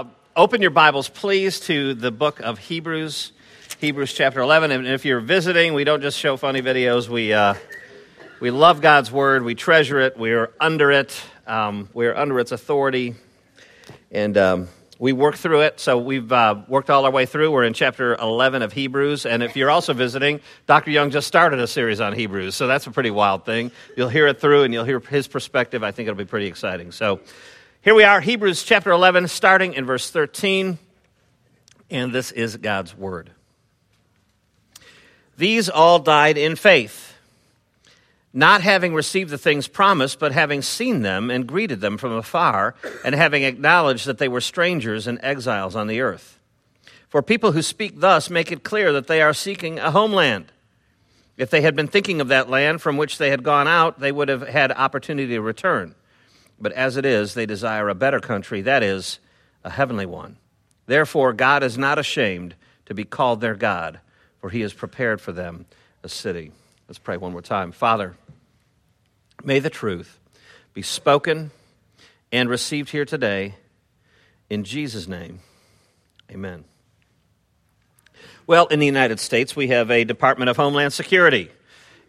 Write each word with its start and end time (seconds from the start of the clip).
Uh, 0.00 0.04
open 0.34 0.62
your 0.62 0.70
Bibles, 0.70 1.10
please, 1.10 1.60
to 1.60 1.92
the 1.92 2.10
book 2.10 2.40
of 2.40 2.58
Hebrews, 2.58 3.32
Hebrews 3.80 4.14
chapter 4.14 4.40
11. 4.40 4.70
And 4.70 4.86
if 4.86 5.04
you're 5.04 5.20
visiting, 5.20 5.74
we 5.74 5.84
don't 5.84 6.00
just 6.00 6.18
show 6.18 6.38
funny 6.38 6.62
videos. 6.62 7.06
We, 7.06 7.34
uh, 7.34 7.52
we 8.40 8.50
love 8.50 8.80
God's 8.80 9.12
word. 9.12 9.42
We 9.42 9.54
treasure 9.54 10.00
it. 10.00 10.18
We 10.18 10.32
are 10.32 10.54
under 10.58 10.90
it. 10.90 11.22
Um, 11.46 11.90
we 11.92 12.06
are 12.06 12.16
under 12.16 12.40
its 12.40 12.50
authority. 12.50 13.14
And 14.10 14.38
um, 14.38 14.68
we 14.98 15.12
work 15.12 15.36
through 15.36 15.60
it. 15.62 15.78
So 15.80 15.98
we've 15.98 16.32
uh, 16.32 16.62
worked 16.66 16.88
all 16.88 17.04
our 17.04 17.10
way 17.10 17.26
through. 17.26 17.50
We're 17.50 17.64
in 17.64 17.74
chapter 17.74 18.14
11 18.14 18.62
of 18.62 18.72
Hebrews. 18.72 19.26
And 19.26 19.42
if 19.42 19.54
you're 19.54 19.70
also 19.70 19.92
visiting, 19.92 20.40
Dr. 20.66 20.92
Young 20.92 21.10
just 21.10 21.28
started 21.28 21.60
a 21.60 21.66
series 21.66 22.00
on 22.00 22.14
Hebrews. 22.14 22.56
So 22.56 22.66
that's 22.66 22.86
a 22.86 22.90
pretty 22.90 23.10
wild 23.10 23.44
thing. 23.44 23.70
You'll 23.98 24.08
hear 24.08 24.28
it 24.28 24.40
through 24.40 24.62
and 24.62 24.72
you'll 24.72 24.84
hear 24.84 25.00
his 25.00 25.28
perspective. 25.28 25.84
I 25.84 25.90
think 25.90 26.08
it'll 26.08 26.16
be 26.16 26.24
pretty 26.24 26.46
exciting. 26.46 26.90
So 26.90 27.20
here 27.82 27.94
we 27.94 28.04
are, 28.04 28.20
Hebrews 28.20 28.62
chapter 28.62 28.90
11, 28.90 29.28
starting 29.28 29.72
in 29.72 29.86
verse 29.86 30.10
13, 30.10 30.78
and 31.90 32.12
this 32.12 32.30
is 32.30 32.58
God's 32.58 32.94
word. 32.94 33.30
These 35.38 35.70
all 35.70 35.98
died 35.98 36.36
in 36.36 36.56
faith, 36.56 37.14
not 38.34 38.60
having 38.60 38.92
received 38.92 39.30
the 39.30 39.38
things 39.38 39.66
promised, 39.66 40.18
but 40.18 40.32
having 40.32 40.60
seen 40.60 41.00
them 41.00 41.30
and 41.30 41.46
greeted 41.46 41.80
them 41.80 41.96
from 41.96 42.12
afar, 42.12 42.74
and 43.02 43.14
having 43.14 43.44
acknowledged 43.44 44.04
that 44.04 44.18
they 44.18 44.28
were 44.28 44.42
strangers 44.42 45.06
and 45.06 45.18
exiles 45.22 45.74
on 45.74 45.86
the 45.86 46.02
earth. 46.02 46.38
For 47.08 47.22
people 47.22 47.52
who 47.52 47.62
speak 47.62 47.98
thus 47.98 48.28
make 48.28 48.52
it 48.52 48.62
clear 48.62 48.92
that 48.92 49.06
they 49.06 49.22
are 49.22 49.32
seeking 49.32 49.78
a 49.78 49.90
homeland. 49.90 50.52
If 51.38 51.48
they 51.48 51.62
had 51.62 51.74
been 51.76 51.88
thinking 51.88 52.20
of 52.20 52.28
that 52.28 52.50
land 52.50 52.82
from 52.82 52.98
which 52.98 53.16
they 53.16 53.30
had 53.30 53.42
gone 53.42 53.66
out, 53.66 54.00
they 54.00 54.12
would 54.12 54.28
have 54.28 54.46
had 54.46 54.70
opportunity 54.70 55.28
to 55.28 55.40
return. 55.40 55.94
But 56.60 56.72
as 56.72 56.96
it 56.96 57.06
is, 57.06 57.34
they 57.34 57.46
desire 57.46 57.88
a 57.88 57.94
better 57.94 58.20
country, 58.20 58.62
that 58.62 58.82
is, 58.82 59.18
a 59.64 59.70
heavenly 59.70 60.06
one. 60.06 60.36
Therefore, 60.86 61.32
God 61.32 61.62
is 61.62 61.78
not 61.78 61.98
ashamed 61.98 62.54
to 62.86 62.94
be 62.94 63.04
called 63.04 63.40
their 63.40 63.54
God, 63.54 64.00
for 64.40 64.50
he 64.50 64.60
has 64.60 64.72
prepared 64.72 65.20
for 65.20 65.32
them 65.32 65.66
a 66.02 66.08
city. 66.08 66.52
Let's 66.88 66.98
pray 66.98 67.16
one 67.16 67.32
more 67.32 67.42
time. 67.42 67.72
Father, 67.72 68.16
may 69.44 69.60
the 69.60 69.70
truth 69.70 70.18
be 70.74 70.82
spoken 70.82 71.50
and 72.32 72.48
received 72.48 72.90
here 72.90 73.04
today. 73.04 73.54
In 74.48 74.64
Jesus' 74.64 75.06
name, 75.06 75.40
amen. 76.30 76.64
Well, 78.46 78.66
in 78.66 78.80
the 78.80 78.86
United 78.86 79.20
States, 79.20 79.54
we 79.54 79.68
have 79.68 79.90
a 79.90 80.04
Department 80.04 80.50
of 80.50 80.56
Homeland 80.56 80.92
Security. 80.92 81.50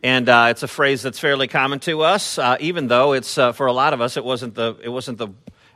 And 0.04 0.28
uh, 0.28 0.48
it's 0.50 0.64
a 0.64 0.68
phrase 0.68 1.04
that's 1.04 1.20
fairly 1.20 1.48
common 1.48 1.80
to 1.82 2.02
us, 2.02 2.40
uh, 2.40 2.58
even 2.60 2.88
though 2.88 3.14
it's 3.14 3.38
uh, 3.38 3.52
for 3.52 3.68
a 3.68 3.74
lot 3.74 3.94
of 3.94 4.02
us 4.02 4.18
it 4.18 4.24
wasn't 4.24 4.56
the 4.56 4.76
it 4.84 4.90
wasn't 4.90 5.20
the 5.20 5.30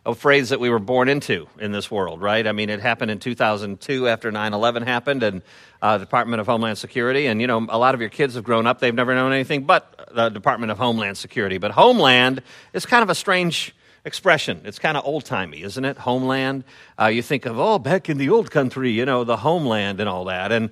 a 0.05 0.13
phrase 0.13 0.49
that 0.49 0.59
we 0.59 0.69
were 0.69 0.79
born 0.79 1.09
into 1.09 1.47
in 1.59 1.71
this 1.71 1.89
world, 1.89 2.21
right? 2.21 2.45
I 2.45 2.51
mean, 2.51 2.69
it 2.69 2.79
happened 2.79 3.09
in 3.09 3.19
2002 3.19 4.07
after 4.07 4.31
9/11 4.31 4.83
happened, 4.83 5.23
and 5.23 5.41
uh, 5.81 5.97
Department 5.97 6.41
of 6.41 6.47
Homeland 6.47 6.77
Security. 6.77 7.25
And 7.25 7.41
you 7.41 7.47
know, 7.47 7.65
a 7.69 7.77
lot 7.77 7.95
of 7.95 8.01
your 8.01 8.09
kids 8.09 8.35
have 8.35 8.43
grown 8.43 8.67
up; 8.67 8.79
they've 8.79 8.93
never 8.93 9.15
known 9.15 9.31
anything 9.31 9.63
but 9.63 10.09
the 10.13 10.29
Department 10.29 10.71
of 10.71 10.77
Homeland 10.77 11.17
Security. 11.17 11.57
But 11.57 11.71
Homeland 11.71 12.41
is 12.73 12.85
kind 12.85 13.03
of 13.03 13.09
a 13.09 13.15
strange 13.15 13.75
expression. 14.05 14.61
It's 14.65 14.79
kind 14.79 14.97
of 14.97 15.05
old 15.05 15.25
timey, 15.25 15.63
isn't 15.63 15.83
it? 15.83 15.97
Homeland. 15.97 16.63
Uh, 16.99 17.07
you 17.07 17.21
think 17.21 17.45
of 17.45 17.59
oh, 17.59 17.79
back 17.79 18.09
in 18.09 18.17
the 18.17 18.29
old 18.29 18.49
country, 18.51 18.91
you 18.91 19.05
know, 19.05 19.23
the 19.23 19.37
homeland 19.37 19.99
and 19.99 20.07
all 20.07 20.25
that, 20.25 20.51
and 20.51 20.69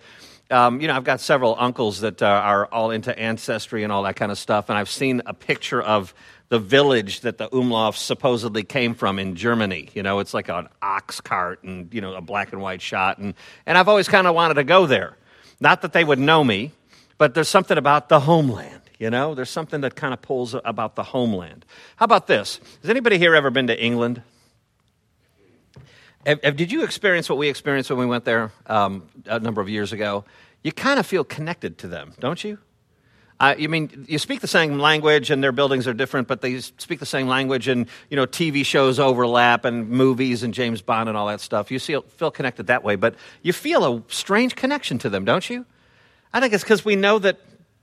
um, 0.54 0.80
you 0.80 0.88
know, 0.88 0.96
I've 0.96 1.04
got 1.04 1.20
several 1.20 1.56
uncles 1.58 2.02
that 2.02 2.22
uh, 2.22 2.28
are 2.28 2.68
all 2.68 2.92
into 2.92 3.18
ancestry 3.18 3.84
and 3.84 3.92
all 3.92 4.04
that 4.04 4.16
kind 4.16 4.32
of 4.32 4.38
stuff, 4.38 4.70
and 4.70 4.78
I've 4.78 4.90
seen 4.90 5.22
a 5.26 5.34
picture 5.34 5.82
of 5.82 6.14
the 6.50 6.60
village 6.60 7.22
that 7.22 7.40
the 7.40 7.50
Umlaufs 7.50 7.98
supposedly 7.98 8.64
came 8.64 8.94
from 8.94 9.18
in 9.18 9.36
Germany. 9.36 9.90
You 9.96 10.04
know, 10.04 10.20
it's 10.20 10.36
like 10.36 10.50
an 10.50 10.68
ox 10.84 11.20
cart 11.20 11.64
and, 11.64 11.92
you 11.92 12.00
know, 12.00 12.14
a 12.14 12.22
black 12.22 12.54
and 12.54 12.62
white 12.62 12.82
shot. 12.82 13.18
And, 13.18 13.34
and 13.66 13.76
I've 13.76 13.88
always 13.88 14.08
kind 14.08 14.28
of 14.28 14.36
wanted 14.36 14.54
to 14.56 14.64
go 14.64 14.86
there. 14.86 15.18
Not 15.60 15.82
that 15.82 15.94
they 15.94 16.04
would 16.04 16.20
know 16.20 16.44
me, 16.44 16.72
but 17.18 17.34
there's 17.34 17.50
something 17.50 17.78
about 17.78 18.08
the 18.08 18.20
homeland. 18.20 18.82
You 19.00 19.10
know, 19.10 19.34
there's 19.34 19.50
something 19.50 19.82
that 19.82 19.96
kind 19.96 20.14
of 20.14 20.22
pulls 20.22 20.54
about 20.54 20.96
the 20.96 21.04
homeland. 21.04 21.66
How 21.96 22.06
about 22.06 22.28
this? 22.28 22.60
Has 22.82 22.90
anybody 22.90 23.18
here 23.18 23.34
ever 23.34 23.50
been 23.50 23.68
to 23.68 23.84
England? 23.84 24.22
Did 26.26 26.72
you 26.72 26.84
experience 26.84 27.28
what 27.28 27.38
we 27.38 27.50
experienced 27.50 27.90
when 27.90 28.00
we 28.00 28.06
went 28.06 28.24
there 28.24 28.52
um, 28.68 29.10
a 29.26 29.40
number 29.40 29.60
of 29.60 29.68
years 29.68 29.92
ago? 29.92 30.24
You 30.64 30.72
kind 30.72 31.00
of 31.00 31.06
feel 31.06 31.24
connected 31.24 31.78
to 31.80 31.88
them, 31.88 32.14
don't 32.20 32.44
you? 32.44 32.58
Uh, 33.40 33.56
you 33.58 33.68
mean 33.68 34.06
you 34.08 34.18
speak 34.18 34.40
the 34.40 34.48
same 34.48 34.80
language 34.80 35.30
and 35.30 35.44
their 35.44 35.52
buildings 35.52 35.88
are 35.88 35.94
different, 35.94 36.28
but 36.28 36.42
they 36.42 36.62
speak 36.62 37.00
the 37.00 37.06
same 37.06 37.28
language 37.28 37.68
and 37.68 37.88
you 38.10 38.16
know 38.16 38.26
TV 38.26 38.66
shows 38.66 39.00
overlap 39.00 39.66
and 39.66 39.90
movies 39.90 40.44
and 40.44 40.54
James 40.54 40.82
Bond 40.82 41.10
and 41.10 41.18
all 41.18 41.28
that 41.28 41.42
stuff. 41.42 41.70
You 41.70 41.80
feel, 41.80 42.04
feel 42.04 42.32
connected 42.32 42.68
that 42.68 42.84
way, 42.84 42.96
but 42.96 43.16
you 43.42 43.52
feel 43.52 43.84
a 43.84 44.02
strange 44.08 44.56
connection 44.56 44.98
to 45.00 45.10
them, 45.10 45.26
don't 45.26 45.50
you? 45.50 45.66
I 46.32 46.40
think 46.40 46.54
it's 46.54 46.64
because 46.64 46.86
we 46.86 46.96
know 46.96 47.20
that 47.20 47.40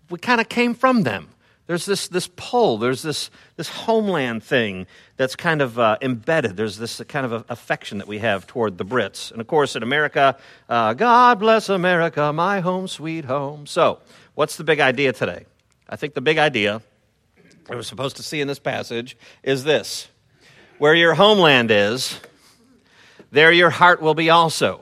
we 0.09 0.19
kind 0.19 0.41
of 0.41 0.49
came 0.49 0.75
from 0.75 1.03
them. 1.03 1.29
There's 1.71 1.87
this, 1.87 2.09
this 2.09 2.29
pull, 2.35 2.79
there's 2.79 3.01
this, 3.01 3.31
this 3.55 3.69
homeland 3.69 4.43
thing 4.43 4.89
that's 5.17 5.37
kind 5.37 5.63
of 5.63 5.79
uh, 5.79 5.99
embedded. 6.03 6.57
There's 6.57 6.77
this 6.79 7.01
kind 7.07 7.25
of 7.25 7.45
affection 7.49 7.99
that 7.99 8.09
we 8.09 8.19
have 8.19 8.45
toward 8.45 8.77
the 8.77 8.85
Brits. 8.85 9.31
And 9.31 9.41
of 9.41 9.47
course, 9.47 9.77
in 9.77 9.85
America, 9.85 10.37
uh, 10.69 10.95
God 10.95 11.39
bless 11.39 11.69
America, 11.69 12.33
my 12.33 12.59
home, 12.59 12.89
sweet 12.89 13.25
home. 13.25 13.69
So, 13.69 14.01
what's 14.35 14.57
the 14.57 14.65
big 14.65 14.81
idea 14.81 15.13
today? 15.13 15.47
I 15.89 15.95
think 15.95 16.15
the 16.15 16.21
big 16.21 16.39
idea 16.39 16.83
that 17.67 17.77
we're 17.77 17.83
supposed 17.83 18.17
to 18.17 18.25
see 18.25 18.41
in 18.41 18.49
this 18.49 18.59
passage 18.59 19.17
is 19.45 19.63
this 19.63 20.09
where 20.79 20.97
your 20.97 21.15
homeland 21.15 21.71
is, 21.71 22.19
there 23.31 23.53
your 23.53 23.71
heart 23.71 24.03
will 24.03 24.15
be 24.15 24.29
also. 24.29 24.81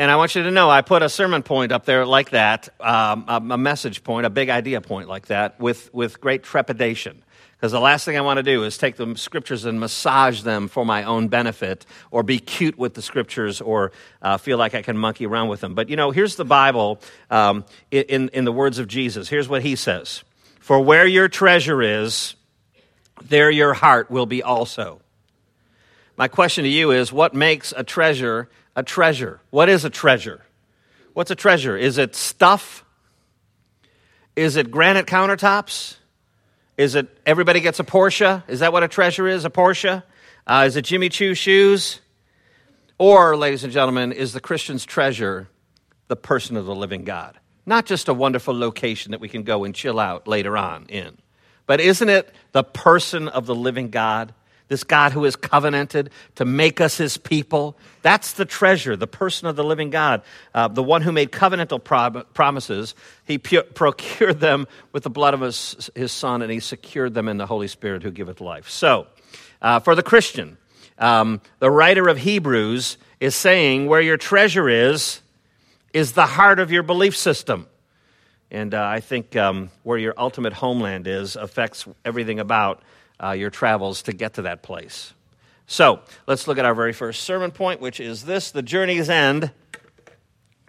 And 0.00 0.12
I 0.12 0.16
want 0.16 0.36
you 0.36 0.44
to 0.44 0.52
know, 0.52 0.70
I 0.70 0.82
put 0.82 1.02
a 1.02 1.08
sermon 1.08 1.42
point 1.42 1.72
up 1.72 1.84
there 1.84 2.06
like 2.06 2.30
that, 2.30 2.68
um, 2.78 3.24
a, 3.26 3.58
message 3.58 4.04
point, 4.04 4.26
a 4.26 4.30
big 4.30 4.48
idea 4.48 4.80
point 4.80 5.08
like 5.08 5.26
that, 5.26 5.58
with, 5.58 5.92
with 5.92 6.20
great 6.20 6.44
trepidation. 6.44 7.24
Because 7.56 7.72
the 7.72 7.80
last 7.80 8.04
thing 8.04 8.16
I 8.16 8.20
want 8.20 8.36
to 8.36 8.44
do 8.44 8.62
is 8.62 8.78
take 8.78 8.94
the 8.94 9.16
scriptures 9.16 9.64
and 9.64 9.80
massage 9.80 10.42
them 10.42 10.68
for 10.68 10.86
my 10.86 11.02
own 11.02 11.26
benefit, 11.26 11.84
or 12.12 12.22
be 12.22 12.38
cute 12.38 12.78
with 12.78 12.94
the 12.94 13.02
scriptures, 13.02 13.60
or 13.60 13.90
uh, 14.22 14.36
feel 14.36 14.56
like 14.56 14.76
I 14.76 14.82
can 14.82 14.96
monkey 14.96 15.26
around 15.26 15.48
with 15.48 15.60
them. 15.60 15.74
But 15.74 15.88
you 15.88 15.96
know, 15.96 16.12
here's 16.12 16.36
the 16.36 16.44
Bible 16.44 17.00
um, 17.28 17.64
in, 17.90 18.28
in 18.28 18.44
the 18.44 18.52
words 18.52 18.78
of 18.78 18.86
Jesus. 18.86 19.28
Here's 19.28 19.48
what 19.48 19.62
he 19.62 19.74
says 19.74 20.22
For 20.60 20.80
where 20.80 21.08
your 21.08 21.26
treasure 21.26 21.82
is, 21.82 22.36
there 23.24 23.50
your 23.50 23.74
heart 23.74 24.12
will 24.12 24.26
be 24.26 24.44
also. 24.44 25.00
My 26.16 26.28
question 26.28 26.62
to 26.62 26.70
you 26.70 26.92
is 26.92 27.12
what 27.12 27.34
makes 27.34 27.74
a 27.76 27.82
treasure 27.82 28.48
a 28.78 28.82
treasure. 28.84 29.40
What 29.50 29.68
is 29.68 29.84
a 29.84 29.90
treasure? 29.90 30.40
What's 31.12 31.32
a 31.32 31.34
treasure? 31.34 31.76
Is 31.76 31.98
it 31.98 32.14
stuff? 32.14 32.84
Is 34.36 34.54
it 34.54 34.70
granite 34.70 35.06
countertops? 35.06 35.96
Is 36.76 36.94
it 36.94 37.08
everybody 37.26 37.60
gets 37.60 37.80
a 37.80 37.84
Porsche? 37.84 38.44
Is 38.46 38.60
that 38.60 38.72
what 38.72 38.84
a 38.84 38.88
treasure 38.88 39.26
is? 39.26 39.44
A 39.44 39.50
Porsche? 39.50 40.04
Uh, 40.46 40.64
is 40.68 40.76
it 40.76 40.82
Jimmy 40.82 41.08
Choo 41.08 41.34
shoes? 41.34 42.00
Or, 42.98 43.36
ladies 43.36 43.64
and 43.64 43.72
gentlemen, 43.72 44.12
is 44.12 44.32
the 44.32 44.40
Christian's 44.40 44.86
treasure 44.86 45.48
the 46.06 46.14
person 46.14 46.56
of 46.56 46.64
the 46.64 46.74
living 46.74 47.02
God? 47.02 47.36
Not 47.66 47.84
just 47.84 48.08
a 48.08 48.14
wonderful 48.14 48.56
location 48.56 49.10
that 49.10 49.20
we 49.20 49.28
can 49.28 49.42
go 49.42 49.64
and 49.64 49.74
chill 49.74 49.98
out 49.98 50.28
later 50.28 50.56
on 50.56 50.86
in, 50.86 51.18
but 51.66 51.80
isn't 51.80 52.08
it 52.08 52.32
the 52.52 52.62
person 52.62 53.26
of 53.26 53.46
the 53.46 53.56
living 53.56 53.90
God? 53.90 54.34
This 54.68 54.84
God 54.84 55.12
who 55.12 55.24
is 55.24 55.34
covenanted 55.34 56.10
to 56.36 56.44
make 56.44 56.80
us 56.80 56.96
his 56.96 57.16
people. 57.16 57.76
That's 58.02 58.32
the 58.32 58.44
treasure, 58.44 58.96
the 58.96 59.06
person 59.06 59.48
of 59.48 59.56
the 59.56 59.64
living 59.64 59.90
God, 59.90 60.22
uh, 60.54 60.68
the 60.68 60.82
one 60.82 61.02
who 61.02 61.10
made 61.10 61.32
covenantal 61.32 61.82
promises. 62.34 62.94
He 63.24 63.38
pu- 63.38 63.62
procured 63.62 64.40
them 64.40 64.66
with 64.92 65.02
the 65.02 65.10
blood 65.10 65.34
of 65.34 65.40
his, 65.40 65.90
his, 65.94 66.12
Son, 66.12 66.42
and 66.42 66.52
he 66.52 66.60
secured 66.60 67.14
them 67.14 67.28
in 67.28 67.38
the 67.38 67.46
Holy 67.46 67.68
Spirit 67.68 68.02
who 68.02 68.10
giveth 68.10 68.40
life. 68.40 68.68
So, 68.68 69.06
uh, 69.60 69.80
for 69.80 69.94
the 69.94 70.02
Christian, 70.02 70.58
um, 70.98 71.40
the 71.58 71.70
writer 71.70 72.08
of 72.08 72.18
Hebrews 72.18 72.98
is 73.20 73.34
saying, 73.34 73.86
where 73.86 74.00
your 74.00 74.16
treasure 74.16 74.68
is, 74.68 75.20
is 75.92 76.12
the 76.12 76.26
heart 76.26 76.60
of 76.60 76.70
your 76.70 76.82
belief 76.82 77.16
system. 77.16 77.66
And 78.50 78.74
uh, 78.74 78.82
I 78.82 79.00
think 79.00 79.36
um, 79.36 79.70
where 79.82 79.98
your 79.98 80.14
ultimate 80.16 80.52
homeland 80.52 81.06
is 81.06 81.36
affects 81.36 81.86
everything 82.04 82.40
about 82.40 82.82
uh, 83.22 83.30
your 83.32 83.50
travels 83.50 84.02
to 84.02 84.12
get 84.12 84.34
to 84.34 84.42
that 84.42 84.62
place. 84.62 85.12
So 85.66 86.00
let's 86.26 86.48
look 86.48 86.58
at 86.58 86.64
our 86.64 86.74
very 86.74 86.92
first 86.92 87.24
sermon 87.24 87.50
point, 87.50 87.80
which 87.80 88.00
is 88.00 88.24
this 88.24 88.50
the 88.50 88.62
journey's 88.62 89.10
end 89.10 89.50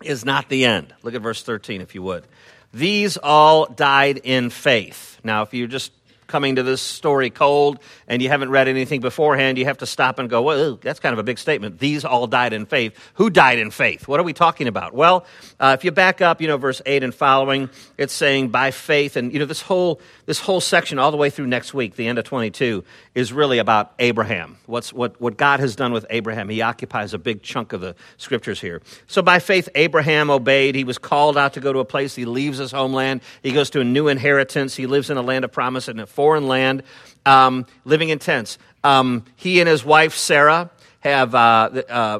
is 0.03 0.25
not 0.25 0.49
the 0.49 0.65
end. 0.65 0.93
Look 1.03 1.15
at 1.15 1.21
verse 1.21 1.43
13, 1.43 1.81
if 1.81 1.95
you 1.95 2.03
would. 2.03 2.25
These 2.73 3.17
all 3.17 3.65
died 3.65 4.19
in 4.23 4.49
faith. 4.49 5.19
Now, 5.23 5.41
if 5.41 5.53
you 5.53 5.67
just 5.67 5.91
coming 6.29 6.55
to 6.55 6.63
this 6.63 6.81
story 6.81 7.29
cold 7.29 7.79
and 8.07 8.21
you 8.21 8.29
haven't 8.29 8.49
read 8.49 8.69
anything 8.69 9.01
beforehand, 9.01 9.57
you 9.57 9.65
have 9.65 9.79
to 9.79 9.85
stop 9.85 10.19
and 10.19 10.29
go, 10.29 10.41
well, 10.41 10.77
that's 10.77 10.99
kind 10.99 11.11
of 11.11 11.19
a 11.19 11.23
big 11.23 11.37
statement. 11.37 11.79
These 11.79 12.05
all 12.05 12.27
died 12.27 12.53
in 12.53 12.65
faith. 12.65 12.93
Who 13.15 13.29
died 13.29 13.59
in 13.59 13.71
faith? 13.71 14.07
What 14.07 14.19
are 14.19 14.23
we 14.23 14.33
talking 14.33 14.67
about? 14.67 14.93
Well, 14.93 15.25
uh, 15.59 15.75
if 15.77 15.83
you 15.83 15.91
back 15.91 16.21
up, 16.21 16.39
you 16.39 16.47
know, 16.47 16.57
verse 16.57 16.81
8 16.85 17.03
and 17.03 17.13
following, 17.13 17.69
it's 17.97 18.13
saying 18.13 18.49
by 18.49 18.71
faith. 18.71 19.17
And, 19.17 19.33
you 19.33 19.39
know, 19.39 19.45
this 19.45 19.61
whole, 19.61 19.99
this 20.25 20.39
whole 20.39 20.61
section 20.61 20.99
all 20.99 21.11
the 21.11 21.17
way 21.17 21.29
through 21.29 21.47
next 21.47 21.73
week, 21.73 21.95
the 21.95 22.07
end 22.07 22.19
of 22.19 22.25
22, 22.25 22.83
is 23.15 23.33
really 23.33 23.57
about 23.57 23.93
Abraham. 23.99 24.57
What's, 24.65 24.93
what, 24.93 25.19
what 25.19 25.35
God 25.35 25.59
has 25.59 25.75
done 25.75 25.91
with 25.91 26.05
Abraham. 26.09 26.47
He 26.49 26.61
occupies 26.61 27.13
a 27.13 27.17
big 27.17 27.41
chunk 27.41 27.73
of 27.73 27.81
the 27.81 27.95
scriptures 28.17 28.61
here. 28.61 28.81
So 29.07 29.21
by 29.21 29.39
faith, 29.39 29.67
Abraham 29.75 30.29
obeyed. 30.29 30.75
He 30.75 30.83
was 30.83 30.97
called 30.97 31.37
out 31.37 31.53
to 31.53 31.59
go 31.59 31.73
to 31.73 31.79
a 31.79 31.85
place. 31.85 32.15
He 32.15 32.25
leaves 32.25 32.57
his 32.57 32.71
homeland. 32.71 33.21
He 33.41 33.51
goes 33.51 33.69
to 33.71 33.81
a 33.81 33.83
new 33.83 34.07
inheritance. 34.07 34.75
He 34.75 34.85
lives 34.85 35.09
in 35.09 35.17
a 35.17 35.21
land 35.21 35.45
of 35.45 35.51
promise 35.51 35.87
in 35.87 35.99
a 35.99 36.05
foreign 36.19 36.49
land, 36.49 36.83
um, 37.25 37.65
living 37.85 38.09
in 38.09 38.19
tents. 38.19 38.57
Um, 38.83 39.23
he 39.37 39.61
and 39.61 39.69
his 39.69 39.85
wife, 39.85 40.15
Sarah, 40.15 40.69
have 40.99 41.33
uh, 41.33 41.81
uh, 41.87 42.19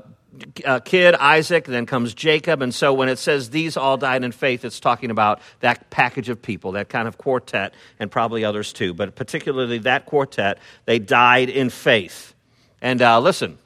a 0.64 0.80
kid, 0.80 1.16
Isaac, 1.16 1.66
then 1.66 1.86
comes 1.86 2.14
Jacob. 2.14 2.62
And 2.62 2.74
so 2.74 2.94
when 2.94 3.10
it 3.10 3.18
says 3.18 3.50
these 3.50 3.76
all 3.76 3.98
died 3.98 4.24
in 4.24 4.32
faith, 4.32 4.64
it's 4.64 4.80
talking 4.80 5.12
about 5.12 5.42
that 5.60 5.90
package 5.90 6.30
of 6.30 6.42
people, 6.42 6.72
that 6.72 6.88
kind 6.88 7.10
of 7.10 7.18
quartet, 7.18 7.74
and 8.00 8.10
probably 8.10 8.46
others 8.46 8.72
too. 8.72 8.94
But 8.94 9.16
particularly 9.16 9.80
that 9.80 10.06
quartet, 10.06 10.60
they 10.86 10.98
died 10.98 11.50
in 11.50 11.70
faith. 11.70 12.34
And 12.82 13.02
uh, 13.02 13.20
listen, 13.20 13.58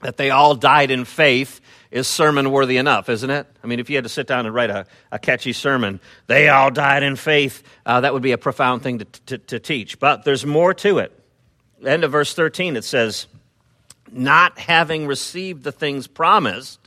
that 0.00 0.16
they 0.16 0.30
all 0.30 0.54
died 0.54 0.90
in 0.90 1.04
faith 1.04 1.60
is 1.94 2.08
sermon 2.08 2.50
worthy 2.50 2.76
enough, 2.76 3.08
isn't 3.08 3.30
it? 3.30 3.46
I 3.62 3.68
mean, 3.68 3.78
if 3.78 3.88
you 3.88 3.96
had 3.96 4.02
to 4.02 4.10
sit 4.10 4.26
down 4.26 4.46
and 4.46 4.54
write 4.54 4.68
a, 4.68 4.84
a 5.12 5.18
catchy 5.20 5.52
sermon, 5.52 6.00
they 6.26 6.48
all 6.48 6.72
died 6.72 7.04
in 7.04 7.14
faith, 7.14 7.62
uh, 7.86 8.00
that 8.00 8.12
would 8.12 8.20
be 8.22 8.32
a 8.32 8.38
profound 8.38 8.82
thing 8.82 8.98
to, 8.98 9.04
to, 9.04 9.38
to 9.38 9.60
teach. 9.60 10.00
But 10.00 10.24
there's 10.24 10.44
more 10.44 10.74
to 10.74 10.98
it. 10.98 11.16
End 11.86 12.02
of 12.02 12.10
verse 12.10 12.34
13, 12.34 12.74
it 12.74 12.82
says, 12.82 13.28
Not 14.10 14.58
having 14.58 15.06
received 15.06 15.62
the 15.62 15.70
things 15.70 16.08
promised, 16.08 16.80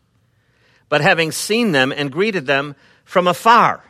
but 0.90 1.00
having 1.00 1.32
seen 1.32 1.72
them 1.72 1.94
and 1.94 2.12
greeted 2.12 2.46
them 2.46 2.76
from 3.06 3.28
afar. 3.28 3.86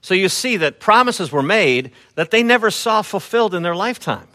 So 0.00 0.14
you 0.14 0.28
see 0.28 0.56
that 0.56 0.80
promises 0.80 1.30
were 1.30 1.44
made 1.44 1.92
that 2.16 2.32
they 2.32 2.42
never 2.42 2.72
saw 2.72 3.02
fulfilled 3.02 3.54
in 3.54 3.62
their 3.62 3.76
lifetime 3.76 4.26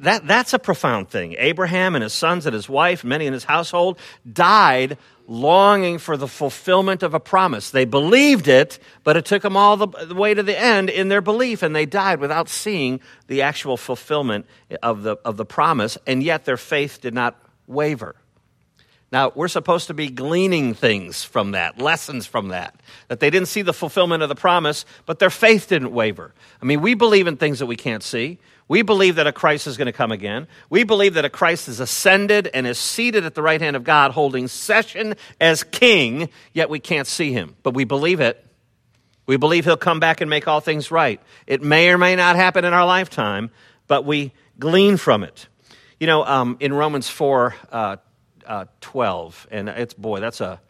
that, 0.00 0.26
that's 0.26 0.52
a 0.52 0.58
profound 0.58 1.08
thing. 1.08 1.36
Abraham 1.38 1.94
and 1.94 2.02
his 2.02 2.12
sons 2.12 2.44
and 2.46 2.54
his 2.54 2.68
wife, 2.68 3.04
many 3.04 3.26
in 3.26 3.32
his 3.32 3.44
household, 3.44 3.98
died 4.30 4.98
longing 5.28 5.98
for 5.98 6.16
the 6.16 6.28
fulfillment 6.28 7.02
of 7.02 7.14
a 7.14 7.20
promise. 7.20 7.70
They 7.70 7.84
believed 7.84 8.48
it, 8.48 8.78
but 9.04 9.16
it 9.16 9.24
took 9.24 9.42
them 9.42 9.56
all 9.56 9.76
the, 9.76 10.14
way 10.14 10.34
to 10.34 10.42
the 10.42 10.58
end 10.58 10.90
in 10.90 11.08
their 11.08 11.20
belief, 11.20 11.62
and 11.62 11.74
they 11.74 11.86
died 11.86 12.20
without 12.20 12.48
seeing 12.48 13.00
the 13.28 13.42
actual 13.42 13.76
fulfillment 13.76 14.46
of 14.82 15.02
the, 15.02 15.16
of 15.24 15.36
the 15.36 15.44
promise, 15.44 15.98
and 16.06 16.22
yet 16.22 16.44
their 16.44 16.56
faith 16.56 17.00
did 17.00 17.14
not 17.14 17.40
waver. 17.66 18.16
Now, 19.16 19.32
we're 19.34 19.48
supposed 19.48 19.86
to 19.86 19.94
be 19.94 20.08
gleaning 20.08 20.74
things 20.74 21.24
from 21.24 21.52
that, 21.52 21.78
lessons 21.78 22.26
from 22.26 22.48
that. 22.48 22.78
That 23.08 23.18
they 23.18 23.30
didn't 23.30 23.48
see 23.48 23.62
the 23.62 23.72
fulfillment 23.72 24.22
of 24.22 24.28
the 24.28 24.34
promise, 24.34 24.84
but 25.06 25.20
their 25.20 25.30
faith 25.30 25.70
didn't 25.70 25.92
waver. 25.92 26.34
I 26.60 26.66
mean, 26.66 26.82
we 26.82 26.92
believe 26.92 27.26
in 27.26 27.38
things 27.38 27.60
that 27.60 27.66
we 27.66 27.76
can't 27.76 28.02
see. 28.02 28.38
We 28.68 28.82
believe 28.82 29.14
that 29.14 29.26
a 29.26 29.32
Christ 29.32 29.68
is 29.68 29.78
going 29.78 29.86
to 29.86 29.92
come 29.92 30.12
again. 30.12 30.46
We 30.68 30.84
believe 30.84 31.14
that 31.14 31.24
a 31.24 31.30
Christ 31.30 31.66
is 31.66 31.80
ascended 31.80 32.50
and 32.52 32.66
is 32.66 32.78
seated 32.78 33.24
at 33.24 33.34
the 33.34 33.40
right 33.40 33.58
hand 33.58 33.74
of 33.74 33.84
God, 33.84 34.10
holding 34.10 34.48
session 34.48 35.14
as 35.40 35.64
king, 35.64 36.28
yet 36.52 36.68
we 36.68 36.78
can't 36.78 37.06
see 37.06 37.32
him. 37.32 37.56
But 37.62 37.72
we 37.72 37.84
believe 37.84 38.20
it. 38.20 38.46
We 39.24 39.38
believe 39.38 39.64
he'll 39.64 39.78
come 39.78 39.98
back 39.98 40.20
and 40.20 40.28
make 40.28 40.46
all 40.46 40.60
things 40.60 40.90
right. 40.90 41.22
It 41.46 41.62
may 41.62 41.88
or 41.88 41.96
may 41.96 42.16
not 42.16 42.36
happen 42.36 42.66
in 42.66 42.74
our 42.74 42.84
lifetime, 42.84 43.50
but 43.86 44.04
we 44.04 44.34
glean 44.58 44.98
from 44.98 45.24
it. 45.24 45.48
You 45.98 46.06
know, 46.06 46.22
um, 46.22 46.58
in 46.60 46.74
Romans 46.74 47.08
4 47.08 47.54
uh, 47.72 47.96
uh, 48.46 48.64
12, 48.80 49.48
and 49.50 49.68
it's, 49.68 49.94
boy, 49.94 50.20
that's 50.20 50.40
a, 50.40 50.60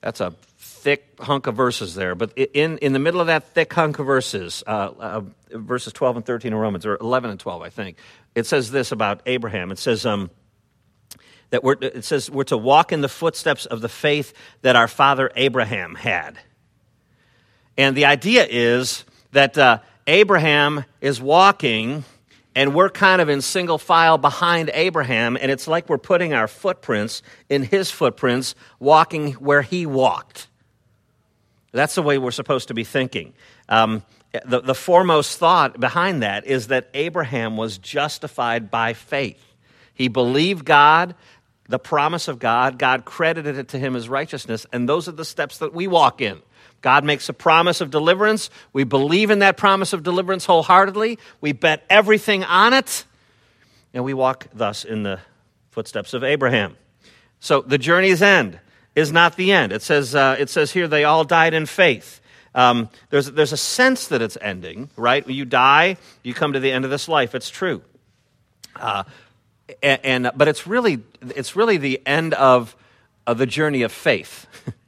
that's 0.00 0.20
a 0.20 0.34
thick 0.58 1.06
hunk 1.20 1.46
of 1.46 1.54
verses 1.54 1.94
there. 1.94 2.14
But 2.14 2.32
in, 2.36 2.78
in 2.78 2.92
the 2.92 2.98
middle 2.98 3.20
of 3.20 3.26
that 3.28 3.48
thick 3.48 3.72
hunk 3.72 3.98
of 3.98 4.06
verses, 4.06 4.62
uh, 4.66 4.90
uh, 4.98 5.22
verses 5.50 5.92
12 5.92 6.16
and 6.16 6.26
13 6.26 6.52
in 6.52 6.58
Romans, 6.58 6.86
or 6.86 6.96
11 7.00 7.30
and 7.30 7.40
12, 7.40 7.62
I 7.62 7.70
think, 7.70 7.98
it 8.34 8.46
says 8.46 8.70
this 8.70 8.92
about 8.92 9.20
Abraham. 9.26 9.70
It 9.70 9.78
says, 9.78 10.06
um, 10.06 10.30
that 11.50 11.62
we're, 11.64 11.76
it 11.80 12.04
says 12.04 12.30
we're 12.30 12.44
to 12.44 12.56
walk 12.56 12.92
in 12.92 13.00
the 13.00 13.08
footsteps 13.08 13.66
of 13.66 13.80
the 13.80 13.88
faith 13.88 14.32
that 14.62 14.76
our 14.76 14.88
father 14.88 15.30
Abraham 15.36 15.94
had. 15.94 16.38
And 17.76 17.96
the 17.96 18.06
idea 18.06 18.46
is 18.48 19.04
that 19.32 19.58
uh, 19.58 19.80
Abraham 20.06 20.84
is 21.00 21.20
walking 21.20 22.04
and 22.54 22.74
we're 22.74 22.90
kind 22.90 23.20
of 23.20 23.28
in 23.28 23.40
single 23.42 23.78
file 23.78 24.18
behind 24.18 24.70
Abraham, 24.74 25.36
and 25.40 25.50
it's 25.50 25.68
like 25.68 25.88
we're 25.88 25.98
putting 25.98 26.32
our 26.32 26.48
footprints 26.48 27.22
in 27.48 27.62
his 27.62 27.90
footprints, 27.90 28.54
walking 28.78 29.32
where 29.34 29.62
he 29.62 29.86
walked. 29.86 30.48
That's 31.72 31.94
the 31.94 32.02
way 32.02 32.18
we're 32.18 32.32
supposed 32.32 32.68
to 32.68 32.74
be 32.74 32.84
thinking. 32.84 33.32
Um, 33.68 34.02
the, 34.44 34.60
the 34.60 34.74
foremost 34.74 35.38
thought 35.38 35.78
behind 35.78 36.22
that 36.22 36.46
is 36.46 36.68
that 36.68 36.88
Abraham 36.94 37.56
was 37.56 37.78
justified 37.78 38.70
by 38.70 38.92
faith. 38.92 39.42
He 39.94 40.08
believed 40.08 40.64
God, 40.64 41.14
the 41.68 41.78
promise 41.78 42.26
of 42.26 42.38
God, 42.38 42.78
God 42.78 43.04
credited 43.04 43.58
it 43.58 43.68
to 43.68 43.78
him 43.78 43.94
as 43.94 44.08
righteousness, 44.08 44.66
and 44.72 44.88
those 44.88 45.08
are 45.08 45.12
the 45.12 45.24
steps 45.24 45.58
that 45.58 45.72
we 45.72 45.86
walk 45.86 46.20
in. 46.20 46.40
God 46.80 47.04
makes 47.04 47.28
a 47.28 47.32
promise 47.32 47.80
of 47.80 47.90
deliverance. 47.90 48.50
We 48.72 48.84
believe 48.84 49.30
in 49.30 49.40
that 49.40 49.56
promise 49.56 49.92
of 49.92 50.02
deliverance 50.02 50.46
wholeheartedly. 50.46 51.18
We 51.40 51.52
bet 51.52 51.84
everything 51.90 52.44
on 52.44 52.72
it, 52.72 53.04
and 53.92 54.04
we 54.04 54.14
walk 54.14 54.46
thus 54.52 54.84
in 54.84 55.02
the 55.02 55.20
footsteps 55.70 56.14
of 56.14 56.24
Abraham. 56.24 56.76
So 57.38 57.60
the 57.60 57.78
journey's 57.78 58.22
end 58.22 58.58
is 58.94 59.12
not 59.12 59.36
the 59.36 59.52
end. 59.52 59.72
It 59.72 59.82
says, 59.82 60.14
uh, 60.14 60.36
it 60.38 60.50
says 60.50 60.72
here 60.72 60.88
they 60.88 61.04
all 61.04 61.24
died 61.24 61.54
in 61.54 61.66
faith. 61.66 62.20
Um, 62.54 62.88
there's, 63.10 63.30
there's 63.30 63.52
a 63.52 63.56
sense 63.56 64.08
that 64.08 64.22
it's 64.22 64.36
ending, 64.40 64.90
right? 64.96 65.24
When 65.24 65.36
you 65.36 65.44
die, 65.44 65.96
you 66.22 66.34
come 66.34 66.54
to 66.54 66.60
the 66.60 66.72
end 66.72 66.84
of 66.84 66.90
this 66.90 67.08
life. 67.08 67.34
It's 67.34 67.48
true. 67.48 67.82
Uh, 68.74 69.04
and, 69.82 70.00
and, 70.04 70.30
but 70.34 70.48
it's 70.48 70.66
really, 70.66 71.00
it's 71.36 71.54
really 71.54 71.76
the 71.76 72.02
end 72.04 72.34
of, 72.34 72.74
of 73.26 73.38
the 73.38 73.46
journey 73.46 73.82
of 73.82 73.92
faith. 73.92 74.46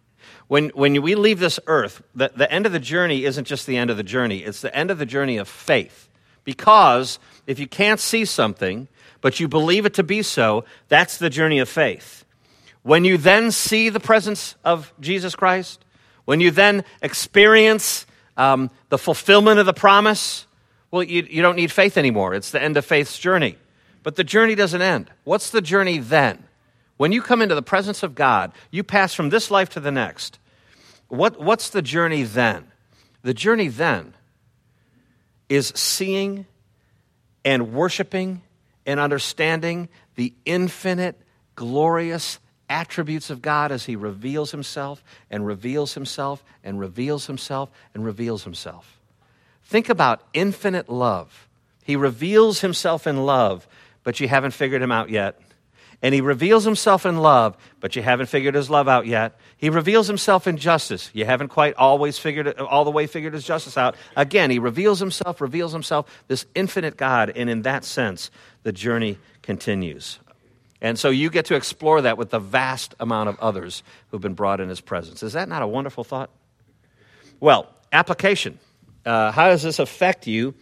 when, 0.53 0.69
when 0.75 1.01
we 1.01 1.15
leave 1.15 1.39
this 1.39 1.59
earth, 1.67 2.03
the, 2.15 2.31
the 2.37 2.53
end 2.53 2.67
of 2.67 2.73
the 2.73 2.79
journey 2.79 3.25
isn't 3.25 3.47
just 3.47 3.67
the 3.67 3.79
end 3.79 3.89
of 3.89 3.97
the 3.97 4.03
journey, 4.03 4.41
it's 4.41 4.61
the 4.61 4.77
end 4.77 4.91
of 4.91 4.99
the 4.99 5.07
journey 5.07 5.39
of 5.39 5.49
faith. 5.49 6.11
Because 6.45 7.19
if 7.47 7.59
you 7.59 7.67
can't 7.67 7.99
see 7.99 8.27
something, 8.27 8.87
but 9.23 9.41
you 9.41 9.49
believe 9.49 9.87
it 9.87 9.95
to 9.95 10.03
be 10.03 10.21
so, 10.21 10.67
that's 10.89 11.17
the 11.17 11.31
journey 11.31 11.59
of 11.59 11.71
faith. 11.71 12.27
When 12.83 13.03
you 13.03 13.17
then 13.17 13.51
see 13.51 13.89
the 13.89 13.99
presence 13.99 14.55
of 14.63 14.93
Jesus 15.01 15.35
Christ, 15.35 15.83
when 16.27 16.41
you 16.41 16.51
then 16.51 16.85
experience 17.01 18.05
um, 18.37 18.69
the 18.91 18.99
fulfillment 18.99 19.59
of 19.59 19.65
the 19.65 19.73
promise, 19.73 20.47
well, 20.91 21.03
you, 21.03 21.27
you 21.31 21.41
don't 21.41 21.57
need 21.57 21.73
faith 21.73 21.97
anymore. 21.97 22.35
It's 22.35 22.51
the 22.51 22.63
end 22.63 22.77
of 22.77 22.85
faith's 22.85 23.19
journey. 23.19 23.57
But 24.03 24.17
the 24.17 24.25
journey 24.25 24.55
doesn't 24.55 24.83
end. 24.83 25.11
What's 25.25 25.49
the 25.49 25.63
journey 25.63 25.97
then? 25.97 26.45
When 26.99 27.11
you 27.11 27.23
come 27.23 27.41
into 27.41 27.55
the 27.55 27.63
presence 27.63 28.03
of 28.03 28.15
God, 28.15 28.53
you 28.71 28.85
pass 28.85 29.15
from 29.15 29.31
this 29.31 29.51
life 29.51 29.71
to 29.71 29.81
the 29.81 29.91
next. 29.91 30.41
What, 31.13 31.39
what's 31.39 31.69
the 31.69 31.83
journey 31.83 32.23
then? 32.23 32.73
The 33.21 33.35
journey 33.35 33.69
then 33.69 34.15
is 35.47 35.71
seeing 35.77 36.47
and 37.45 37.75
worshiping 37.75 38.41
and 38.87 38.99
understanding 38.99 39.91
the 40.15 40.33
infinite, 40.47 41.21
glorious, 41.55 42.39
attributes 42.71 43.29
of 43.29 43.43
God 43.43 43.73
as 43.73 43.85
He 43.85 43.95
reveals 43.95 44.53
Himself 44.53 45.05
and 45.31 45.47
reveals 45.47 45.93
Himself 45.93 46.43
and 46.65 46.81
reveals 46.81 47.27
Himself 47.27 47.71
and 47.93 48.07
reveals 48.07 48.45
Himself. 48.45 48.99
Think 49.65 49.91
about 49.91 50.23
infinite 50.33 50.89
love. 50.89 51.47
He 51.85 51.95
reveals 51.95 52.63
Himself 52.63 53.07
in 53.07 53.27
love, 53.27 53.69
but 54.03 54.19
you 54.19 54.29
haven't 54.29 54.53
figured 54.53 54.81
Him 54.81 54.93
out 54.93 55.11
yet. 55.11 55.39
And 56.03 56.15
He 56.15 56.21
reveals 56.21 56.65
Himself 56.65 57.07
in 57.07 57.19
love, 57.19 57.57
but 57.81 57.95
you 57.97 58.03
haven't 58.03 58.27
figured 58.27 58.55
His 58.55 58.69
love 58.69 58.89
out 58.89 59.07
yet. 59.07 59.39
He 59.57 59.71
reveals 59.71 60.09
Himself 60.09 60.47
in 60.47 60.57
justice. 60.57 61.11
You 61.15 61.25
haven't 61.25 61.49
quite 61.49 61.75
always 61.75 62.19
figured 62.19 62.49
it, 62.49 62.59
all 62.59 62.85
the 62.85 62.91
way 62.91 63.07
figured 63.07 63.35
His 63.35 63.45
justice 63.45 63.79
out. 63.79 63.95
Again, 64.17 64.51
He 64.51 64.59
reveals 64.59 64.99
Himself, 64.99 65.41
reveals 65.41 65.73
Himself, 65.73 66.07
this 66.27 66.45
infinite 66.55 66.97
God, 66.97 67.31
and 67.31 67.49
in 67.49 67.63
that 67.63 67.85
sense, 67.85 68.31
the 68.65 68.73
journey 68.73 69.19
continues. 69.43 70.19
And 70.83 70.99
so 70.99 71.11
you 71.11 71.31
get 71.31 71.47
to 71.47 71.55
explore 71.55 72.03
that 72.03 72.19
with 72.19 72.31
the 72.31 72.41
vast 72.41 72.97
amount 72.99 73.29
of 73.29 73.39
others 73.39 73.85
who've 74.11 74.21
been 74.21 74.35
brought 74.35 74.61
in 74.61 74.69
his 74.69 74.81
presence. 74.81 75.23
Is 75.23 75.35
that 75.35 75.49
not 75.49 75.63
a 75.63 75.67
wonderful 75.67 76.03
thought? 76.03 76.29
Well, 77.39 77.69
application. 77.93 78.59
Uh, 79.07 79.31
how 79.31 79.49
does 79.49 79.63
this 79.63 79.79
affect 79.79 80.27
you 80.27 80.55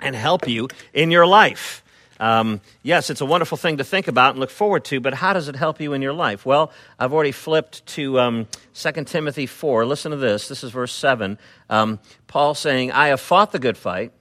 and 0.00 0.16
help 0.16 0.48
you 0.48 0.68
in 0.92 1.12
your 1.12 1.26
life? 1.26 1.84
Um, 2.18 2.60
yes, 2.82 3.10
it's 3.10 3.20
a 3.20 3.26
wonderful 3.26 3.58
thing 3.58 3.76
to 3.78 3.84
think 3.84 4.08
about 4.08 4.30
and 4.30 4.40
look 4.40 4.50
forward 4.50 4.84
to, 4.86 5.00
but 5.00 5.14
how 5.14 5.32
does 5.32 5.48
it 5.48 5.56
help 5.56 5.80
you 5.80 5.92
in 5.92 6.02
your 6.02 6.12
life? 6.12 6.46
Well, 6.46 6.72
I've 6.98 7.12
already 7.12 7.32
flipped 7.32 7.84
to 7.86 8.18
um, 8.18 8.46
2 8.74 9.04
Timothy 9.04 9.46
4. 9.46 9.84
Listen 9.84 10.10
to 10.12 10.16
this. 10.16 10.48
This 10.48 10.64
is 10.64 10.70
verse 10.70 10.92
7. 10.92 11.38
Um, 11.68 11.98
Paul 12.26 12.54
saying, 12.54 12.92
I 12.92 13.08
have 13.08 13.20
fought 13.20 13.52
the 13.52 13.58
good 13.58 13.76
fight. 13.76 14.12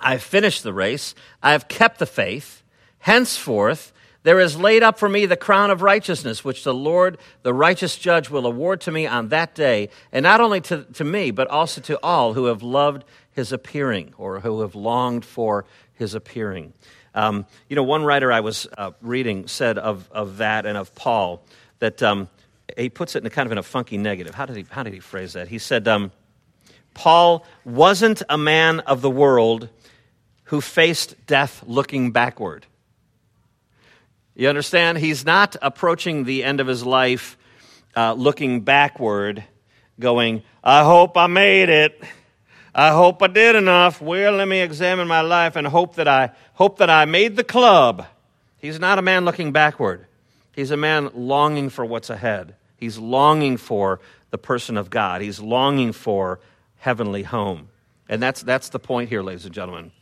I 0.00 0.12
have 0.12 0.22
finished 0.22 0.62
the 0.62 0.72
race. 0.72 1.14
I 1.42 1.52
have 1.52 1.68
kept 1.68 1.98
the 1.98 2.06
faith. 2.06 2.62
Henceforth, 2.98 3.92
there 4.24 4.40
is 4.40 4.56
laid 4.56 4.82
up 4.82 4.98
for 4.98 5.08
me 5.08 5.26
the 5.26 5.36
crown 5.36 5.70
of 5.70 5.82
righteousness, 5.82 6.44
which 6.44 6.64
the 6.64 6.74
Lord, 6.74 7.18
the 7.42 7.54
righteous 7.54 7.96
judge, 7.96 8.30
will 8.30 8.46
award 8.46 8.80
to 8.82 8.92
me 8.92 9.06
on 9.06 9.28
that 9.28 9.54
day, 9.54 9.88
and 10.12 10.22
not 10.22 10.40
only 10.40 10.60
to, 10.62 10.84
to 10.94 11.04
me, 11.04 11.30
but 11.30 11.48
also 11.48 11.80
to 11.82 11.98
all 12.02 12.34
who 12.34 12.46
have 12.46 12.62
loved 12.62 13.04
his 13.32 13.52
appearing 13.52 14.12
or 14.18 14.40
who 14.40 14.60
have 14.60 14.74
longed 14.74 15.24
for 15.24 15.64
his 16.02 16.14
appearing. 16.14 16.74
Um, 17.14 17.46
you 17.68 17.76
know, 17.76 17.82
one 17.82 18.04
writer 18.04 18.32
I 18.32 18.40
was 18.40 18.66
uh, 18.76 18.92
reading 19.00 19.46
said 19.46 19.78
of, 19.78 20.10
of 20.12 20.38
that 20.38 20.66
and 20.66 20.76
of 20.76 20.94
Paul 20.94 21.42
that 21.78 22.02
um, 22.02 22.28
he 22.76 22.88
puts 22.88 23.16
it 23.16 23.22
in 23.22 23.26
a 23.26 23.30
kind 23.30 23.46
of 23.46 23.52
in 23.52 23.58
a 23.58 23.62
funky 23.62 23.96
negative. 23.96 24.34
How 24.34 24.46
did 24.46 24.56
he, 24.56 24.66
how 24.68 24.82
did 24.82 24.92
he 24.92 25.00
phrase 25.00 25.32
that? 25.34 25.48
He 25.48 25.58
said, 25.58 25.88
um, 25.88 26.12
Paul 26.94 27.46
wasn't 27.64 28.22
a 28.28 28.36
man 28.36 28.80
of 28.80 29.00
the 29.00 29.10
world 29.10 29.68
who 30.44 30.60
faced 30.60 31.14
death 31.26 31.62
looking 31.66 32.12
backward. 32.12 32.66
You 34.34 34.48
understand? 34.48 34.98
He's 34.98 35.24
not 35.24 35.56
approaching 35.60 36.24
the 36.24 36.44
end 36.44 36.60
of 36.60 36.66
his 36.66 36.84
life 36.84 37.36
uh, 37.94 38.14
looking 38.14 38.62
backward, 38.62 39.44
going, 40.00 40.42
I 40.64 40.84
hope 40.84 41.16
I 41.16 41.26
made 41.26 41.68
it. 41.68 42.02
I 42.74 42.90
hope 42.90 43.22
I 43.22 43.26
did 43.26 43.54
enough. 43.54 44.00
Well, 44.00 44.32
let 44.32 44.48
me 44.48 44.60
examine 44.60 45.06
my 45.06 45.20
life 45.20 45.56
and 45.56 45.66
hope 45.66 45.96
that 45.96 46.08
I 46.08 46.30
hope 46.54 46.78
that 46.78 46.88
I 46.88 47.04
made 47.04 47.36
the 47.36 47.44
club. 47.44 48.06
He's 48.58 48.78
not 48.78 48.98
a 48.98 49.02
man 49.02 49.24
looking 49.24 49.52
backward. 49.52 50.06
He's 50.54 50.70
a 50.70 50.76
man 50.76 51.10
longing 51.14 51.68
for 51.68 51.84
what's 51.84 52.10
ahead. 52.10 52.54
He's 52.76 52.98
longing 52.98 53.56
for 53.58 54.00
the 54.30 54.38
person 54.38 54.76
of 54.76 54.90
God. 54.90 55.20
He's 55.20 55.40
longing 55.40 55.92
for 55.92 56.40
heavenly 56.78 57.22
home. 57.22 57.68
And 58.08 58.22
that's, 58.22 58.42
that's 58.42 58.70
the 58.70 58.78
point 58.78 59.08
here, 59.08 59.22
ladies 59.22 59.44
and 59.44 59.54
gentlemen. 59.54 59.92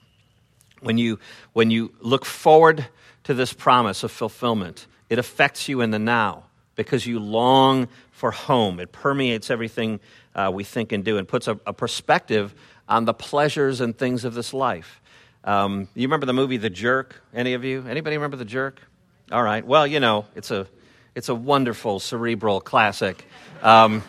When 0.81 0.97
you, 0.97 1.19
when 1.53 1.71
you 1.71 1.93
look 2.01 2.25
forward 2.25 2.87
to 3.25 3.35
this 3.35 3.53
promise 3.53 4.03
of 4.03 4.11
fulfillment, 4.11 4.87
it 5.09 5.19
affects 5.19 5.69
you 5.69 5.81
in 5.81 5.91
the 5.91 5.99
now 5.99 6.45
because 6.75 7.07
you 7.07 7.19
long 7.19 7.89
for 8.21 8.31
home. 8.31 8.79
It 8.81 8.93
permeates 8.93 9.51
everything 9.51 9.99
uh, 10.35 10.51
we 10.53 10.63
think 10.63 10.93
and 10.93 11.03
do 11.03 11.17
and 11.17 11.27
puts 11.27 11.49
a, 11.49 11.59
a, 11.67 11.73
perspective 11.73 12.55
on 12.87 13.07
the 13.07 13.15
pleasures 13.15 13.81
and 13.81 13.97
things 13.97 14.27
of 14.27 14.35
this 14.35 14.53
life. 14.53 15.01
Um, 15.43 15.89
you 15.95 16.07
remember 16.07 16.27
the 16.27 16.35
movie 16.35 16.59
The 16.59 16.69
Jerk? 16.69 17.23
Any 17.33 17.55
of 17.55 17.65
you? 17.65 17.83
Anybody 17.89 18.19
remember 18.19 18.37
The 18.37 18.45
Jerk? 18.45 18.79
All 19.33 19.43
right. 19.43 19.67
Well, 19.67 19.87
you 19.87 20.01
know, 20.01 20.27
it's 20.37 20.51
a, 20.51 20.67
it's 21.15 21.31
a 21.31 21.35
wonderful 21.35 21.99
cerebral 21.99 22.61
classic. 22.61 23.25
Um, 23.63 24.03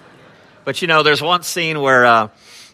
but 0.66 0.82
you 0.82 0.90
know, 0.90 1.04
there's 1.04 1.22
one 1.22 1.44
scene 1.44 1.80
where 1.80 2.06
uh, 2.06 2.28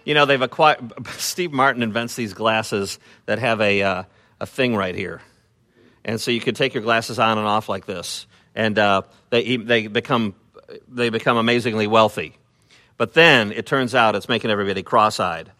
you 0.06 0.16
know, 0.16 0.26
they've 0.26 0.42
acquired, 0.42 0.92
Steve 1.18 1.52
Martin 1.52 1.84
invents 1.84 2.16
these 2.16 2.34
glasses 2.34 2.98
that 3.28 3.38
have 3.38 3.62
a, 3.62 3.84
uh, 3.84 4.04
a 4.40 4.48
thing 4.48 4.76
right 4.76 4.96
here. 4.96 5.22
And 6.04 6.20
so 6.20 6.32
you 6.32 6.42
can 6.42 6.56
take 6.56 6.74
your 6.74 6.82
glasses 6.82 7.20
on 7.20 7.38
and 7.38 7.46
off 7.46 7.70
like 7.70 7.86
this. 7.86 8.26
And 8.56 8.80
uh, 8.80 9.02
they, 9.30 9.58
they, 9.58 9.86
become, 9.86 10.34
they 10.88 11.10
become 11.10 11.38
amazingly 11.38 11.88
wealthy. 11.88 12.38
But 12.98 13.14
then 13.14 13.52
it 13.52 13.66
turns 13.66 13.94
out 13.94 14.16
it's 14.16 14.28
making 14.28 14.52
everybody 14.52 14.84
cross 14.84 15.20
eyed. 15.20 15.52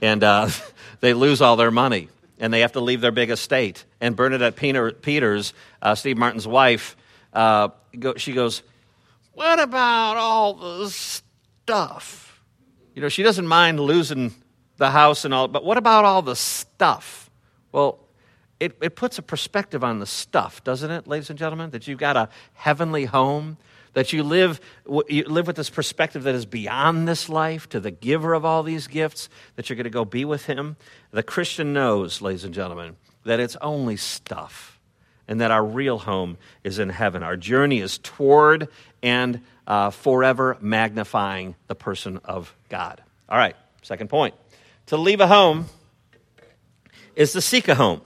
And 0.00 0.22
uh, 0.22 0.50
they 1.00 1.14
lose 1.14 1.40
all 1.40 1.56
their 1.56 1.70
money. 1.70 2.08
And 2.38 2.52
they 2.52 2.60
have 2.60 2.72
to 2.72 2.80
leave 2.80 3.00
their 3.00 3.12
big 3.12 3.30
estate. 3.30 3.84
And 4.00 4.14
Bernadette 4.14 4.56
Peters, 4.56 5.54
uh, 5.80 5.94
Steve 5.94 6.18
Martin's 6.18 6.46
wife, 6.46 6.96
uh, 7.32 7.68
go, 7.98 8.14
she 8.16 8.32
goes, 8.32 8.62
What 9.32 9.58
about 9.58 10.16
all 10.16 10.54
the 10.54 10.90
stuff? 10.90 12.42
You 12.94 13.02
know, 13.02 13.08
she 13.08 13.22
doesn't 13.22 13.46
mind 13.46 13.80
losing 13.80 14.34
the 14.76 14.90
house 14.90 15.24
and 15.24 15.32
all, 15.32 15.48
but 15.48 15.64
what 15.64 15.78
about 15.78 16.04
all 16.04 16.22
the 16.22 16.36
stuff? 16.36 17.30
Well, 17.72 17.98
it, 18.60 18.76
it 18.80 18.96
puts 18.96 19.18
a 19.18 19.22
perspective 19.22 19.84
on 19.84 19.98
the 19.98 20.06
stuff, 20.06 20.64
doesn't 20.64 20.90
it, 20.90 21.06
ladies 21.06 21.30
and 21.30 21.38
gentlemen? 21.38 21.70
That 21.70 21.86
you've 21.86 21.98
got 21.98 22.16
a 22.16 22.28
heavenly 22.54 23.04
home, 23.04 23.58
that 23.96 24.12
you 24.12 24.22
live, 24.22 24.60
you 25.08 25.24
live 25.24 25.46
with 25.46 25.56
this 25.56 25.70
perspective 25.70 26.24
that 26.24 26.34
is 26.34 26.44
beyond 26.44 27.08
this 27.08 27.30
life 27.30 27.66
to 27.70 27.80
the 27.80 27.90
giver 27.90 28.34
of 28.34 28.44
all 28.44 28.62
these 28.62 28.88
gifts, 28.88 29.30
that 29.54 29.70
you're 29.70 29.76
going 29.76 29.84
to 29.84 29.90
go 29.90 30.04
be 30.04 30.22
with 30.22 30.44
him. 30.44 30.76
The 31.12 31.22
Christian 31.22 31.72
knows, 31.72 32.20
ladies 32.20 32.44
and 32.44 32.52
gentlemen, 32.52 32.96
that 33.24 33.40
it's 33.40 33.56
only 33.62 33.96
stuff 33.96 34.78
and 35.26 35.40
that 35.40 35.50
our 35.50 35.64
real 35.64 35.96
home 35.96 36.36
is 36.62 36.78
in 36.78 36.90
heaven. 36.90 37.22
Our 37.22 37.38
journey 37.38 37.80
is 37.80 37.96
toward 37.96 38.68
and 39.02 39.40
uh, 39.66 39.88
forever 39.88 40.58
magnifying 40.60 41.54
the 41.66 41.74
person 41.74 42.20
of 42.22 42.54
God. 42.68 43.02
All 43.30 43.38
right, 43.38 43.56
second 43.80 44.10
point. 44.10 44.34
To 44.88 44.98
leave 44.98 45.22
a 45.22 45.26
home 45.26 45.70
is 47.14 47.32
to 47.32 47.40
seek 47.40 47.66
a 47.68 47.74
home. 47.74 48.02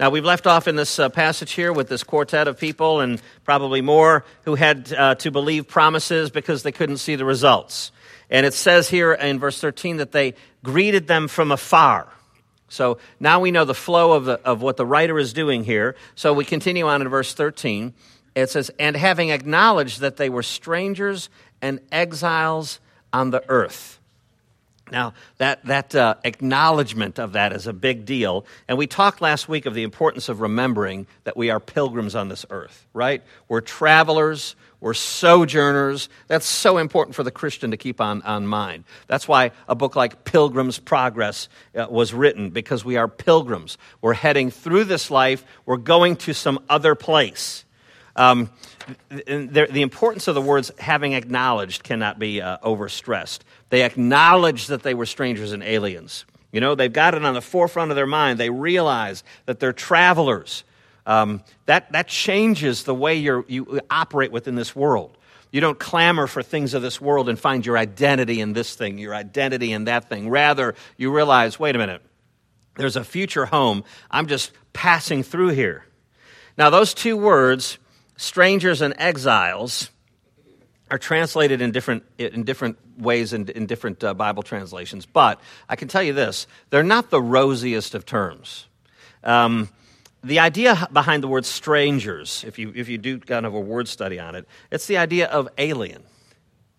Now, 0.00 0.10
we've 0.10 0.24
left 0.24 0.46
off 0.46 0.66
in 0.66 0.76
this 0.76 0.98
uh, 0.98 1.08
passage 1.08 1.52
here 1.52 1.72
with 1.72 1.88
this 1.88 2.02
quartet 2.02 2.48
of 2.48 2.58
people 2.58 3.00
and 3.00 3.22
probably 3.44 3.80
more 3.80 4.24
who 4.44 4.56
had 4.56 4.92
uh, 4.92 5.14
to 5.16 5.30
believe 5.30 5.68
promises 5.68 6.30
because 6.30 6.62
they 6.62 6.72
couldn't 6.72 6.96
see 6.96 7.14
the 7.14 7.24
results. 7.24 7.92
And 8.28 8.44
it 8.44 8.54
says 8.54 8.88
here 8.88 9.12
in 9.12 9.38
verse 9.38 9.60
13 9.60 9.98
that 9.98 10.12
they 10.12 10.34
greeted 10.64 11.06
them 11.06 11.28
from 11.28 11.52
afar. 11.52 12.08
So 12.68 12.98
now 13.20 13.38
we 13.38 13.52
know 13.52 13.64
the 13.64 13.74
flow 13.74 14.12
of, 14.12 14.24
the, 14.24 14.40
of 14.44 14.62
what 14.62 14.76
the 14.76 14.86
writer 14.86 15.18
is 15.18 15.32
doing 15.32 15.62
here. 15.62 15.94
So 16.16 16.32
we 16.32 16.44
continue 16.44 16.88
on 16.88 17.02
in 17.02 17.08
verse 17.08 17.32
13 17.32 17.94
it 18.34 18.50
says, 18.50 18.70
and 18.78 18.96
having 18.96 19.30
acknowledged 19.30 20.00
that 20.00 20.16
they 20.16 20.28
were 20.28 20.42
strangers 20.42 21.28
and 21.62 21.80
exiles 21.92 22.80
on 23.12 23.30
the 23.30 23.44
earth. 23.48 24.00
Now, 24.92 25.14
that, 25.38 25.64
that 25.64 25.94
uh, 25.94 26.16
acknowledgement 26.24 27.18
of 27.18 27.32
that 27.32 27.52
is 27.52 27.66
a 27.66 27.72
big 27.72 28.04
deal. 28.04 28.44
And 28.68 28.76
we 28.76 28.86
talked 28.86 29.22
last 29.22 29.48
week 29.48 29.64
of 29.64 29.72
the 29.72 29.82
importance 29.82 30.28
of 30.28 30.42
remembering 30.42 31.06
that 31.24 31.36
we 31.36 31.48
are 31.50 31.58
pilgrims 31.58 32.14
on 32.14 32.28
this 32.28 32.44
earth, 32.50 32.86
right? 32.92 33.22
We're 33.48 33.62
travelers, 33.62 34.56
we're 34.80 34.92
sojourners. 34.92 36.10
That's 36.28 36.44
so 36.44 36.76
important 36.76 37.16
for 37.16 37.22
the 37.22 37.30
Christian 37.30 37.70
to 37.70 37.78
keep 37.78 37.98
on, 37.98 38.20
on 38.22 38.46
mind. 38.46 38.84
That's 39.06 39.26
why 39.26 39.52
a 39.66 39.74
book 39.74 39.96
like 39.96 40.24
Pilgrim's 40.24 40.78
Progress 40.78 41.48
uh, 41.74 41.86
was 41.88 42.12
written, 42.12 42.50
because 42.50 42.84
we 42.84 42.98
are 42.98 43.08
pilgrims. 43.08 43.78
We're 44.02 44.12
heading 44.12 44.50
through 44.50 44.84
this 44.84 45.10
life, 45.10 45.46
we're 45.64 45.78
going 45.78 46.16
to 46.16 46.34
some 46.34 46.58
other 46.68 46.94
place. 46.94 47.63
Um, 48.16 48.50
the, 49.08 49.66
the, 49.70 49.82
importance 49.82 50.28
of 50.28 50.36
the 50.36 50.40
words 50.40 50.70
having 50.78 51.14
acknowledged 51.14 51.82
cannot 51.82 52.18
be 52.18 52.40
uh, 52.40 52.58
overstressed. 52.58 53.40
They 53.70 53.82
acknowledge 53.82 54.68
that 54.68 54.84
they 54.84 54.94
were 54.94 55.06
strangers 55.06 55.50
and 55.52 55.64
aliens. 55.64 56.24
You 56.52 56.60
know, 56.60 56.76
they've 56.76 56.92
got 56.92 57.14
it 57.14 57.24
on 57.24 57.34
the 57.34 57.42
forefront 57.42 57.90
of 57.90 57.96
their 57.96 58.06
mind. 58.06 58.38
They 58.38 58.50
realize 58.50 59.24
that 59.46 59.58
they're 59.58 59.72
travelers. 59.72 60.62
Um, 61.06 61.42
that, 61.66 61.90
that 61.92 62.06
changes 62.06 62.84
the 62.84 62.94
way 62.94 63.16
you 63.16 63.80
operate 63.90 64.30
within 64.30 64.54
this 64.54 64.76
world. 64.76 65.16
You 65.50 65.60
don't 65.60 65.78
clamor 65.78 66.26
for 66.26 66.42
things 66.42 66.74
of 66.74 66.82
this 66.82 67.00
world 67.00 67.28
and 67.28 67.38
find 67.38 67.64
your 67.64 67.78
identity 67.78 68.40
in 68.40 68.52
this 68.52 68.74
thing, 68.74 68.98
your 68.98 69.14
identity 69.14 69.72
in 69.72 69.84
that 69.84 70.08
thing. 70.08 70.28
Rather, 70.28 70.74
you 70.96 71.12
realize 71.14 71.58
wait 71.58 71.74
a 71.76 71.78
minute, 71.78 72.02
there's 72.76 72.96
a 72.96 73.04
future 73.04 73.46
home. 73.46 73.84
I'm 74.10 74.26
just 74.26 74.52
passing 74.72 75.22
through 75.22 75.50
here. 75.50 75.84
Now, 76.56 76.70
those 76.70 76.94
two 76.94 77.16
words 77.16 77.78
strangers 78.16 78.80
and 78.80 78.94
exiles 78.98 79.90
are 80.90 80.98
translated 80.98 81.60
in 81.60 81.72
different, 81.72 82.04
in 82.18 82.44
different 82.44 82.78
ways 82.98 83.32
in, 83.32 83.48
in 83.48 83.66
different 83.66 84.04
uh, 84.04 84.14
Bible 84.14 84.42
translations. 84.42 85.06
But 85.06 85.40
I 85.68 85.76
can 85.76 85.88
tell 85.88 86.02
you 86.02 86.12
this 86.12 86.46
they're 86.70 86.82
not 86.82 87.10
the 87.10 87.20
rosiest 87.20 87.94
of 87.94 88.04
terms. 88.06 88.66
Um, 89.22 89.68
the 90.22 90.38
idea 90.38 90.88
behind 90.92 91.22
the 91.22 91.28
word 91.28 91.44
strangers, 91.44 92.44
if 92.46 92.58
you, 92.58 92.72
if 92.74 92.88
you 92.88 92.96
do 92.98 93.18
kind 93.18 93.44
of 93.44 93.54
a 93.54 93.60
word 93.60 93.88
study 93.88 94.18
on 94.18 94.34
it, 94.34 94.46
it's 94.70 94.86
the 94.86 94.96
idea 94.96 95.26
of 95.26 95.48
alien, 95.58 96.02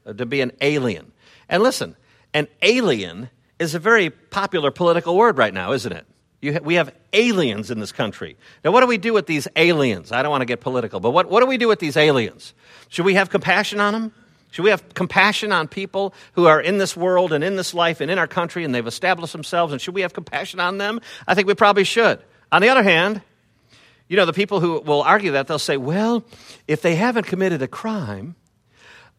uh, 0.06 0.14
to 0.14 0.26
be 0.26 0.42
an 0.42 0.52
alien. 0.62 1.12
And 1.48 1.62
listen, 1.62 1.96
an 2.34 2.48
alien 2.62 3.30
is 3.60 3.76
a 3.76 3.80
very 3.80 4.10
popular 4.10 4.72
political 4.72 5.16
word 5.16 5.38
right 5.38 5.54
now, 5.54 5.74
isn't 5.74 5.92
it? 5.92 6.06
Ha- 6.54 6.60
we 6.64 6.76
have 6.76 6.94
aliens 7.14 7.72
in 7.72 7.80
this 7.80 7.92
country. 7.92 8.38
Now, 8.64 8.72
what 8.72 8.82
do 8.82 8.88
we 8.88 8.98
do 8.98 9.14
with 9.14 9.28
these 9.28 9.48
aliens? 9.56 10.12
I 10.12 10.22
don't 10.22 10.32
want 10.32 10.42
to 10.42 10.46
get 10.46 10.62
political, 10.62 11.00
but 11.00 11.12
what, 11.12 11.30
what 11.30 11.42
do 11.42 11.46
we 11.46 11.58
do 11.58 11.68
with 11.68 11.80
these 11.80 11.98
aliens? 11.98 12.54
Should 12.90 13.06
we 13.06 13.16
have 13.16 13.30
compassion 13.30 13.80
on 13.80 13.94
them? 13.94 14.12
Should 14.52 14.64
we 14.64 14.70
have 14.70 14.94
compassion 14.94 15.52
on 15.52 15.68
people 15.68 16.14
who 16.34 16.46
are 16.46 16.62
in 16.62 16.78
this 16.78 16.96
world 16.96 17.34
and 17.34 17.44
in 17.44 17.58
this 17.58 17.74
life 17.74 18.00
and 18.00 18.10
in 18.10 18.18
our 18.18 18.28
country 18.28 18.64
and 18.64 18.74
they've 18.74 18.88
established 18.88 19.34
themselves? 19.34 19.74
And 19.74 19.82
should 19.82 19.94
we 19.94 20.02
have 20.02 20.14
compassion 20.14 20.62
on 20.62 20.78
them? 20.78 21.02
I 21.28 21.36
think 21.36 21.48
we 21.48 21.56
probably 21.56 21.84
should. 21.84 22.22
On 22.54 22.62
the 22.62 22.70
other 22.70 22.84
hand, 22.84 23.22
you 24.08 24.16
know, 24.16 24.26
the 24.26 24.34
people 24.34 24.62
who 24.62 24.80
will 24.80 25.02
argue 25.02 25.32
that, 25.32 25.48
they'll 25.48 25.60
say, 25.60 25.76
well, 25.76 26.24
if 26.68 26.82
they 26.82 26.96
haven't 26.96 27.26
committed 27.26 27.62
a 27.62 27.68
crime, 27.68 28.36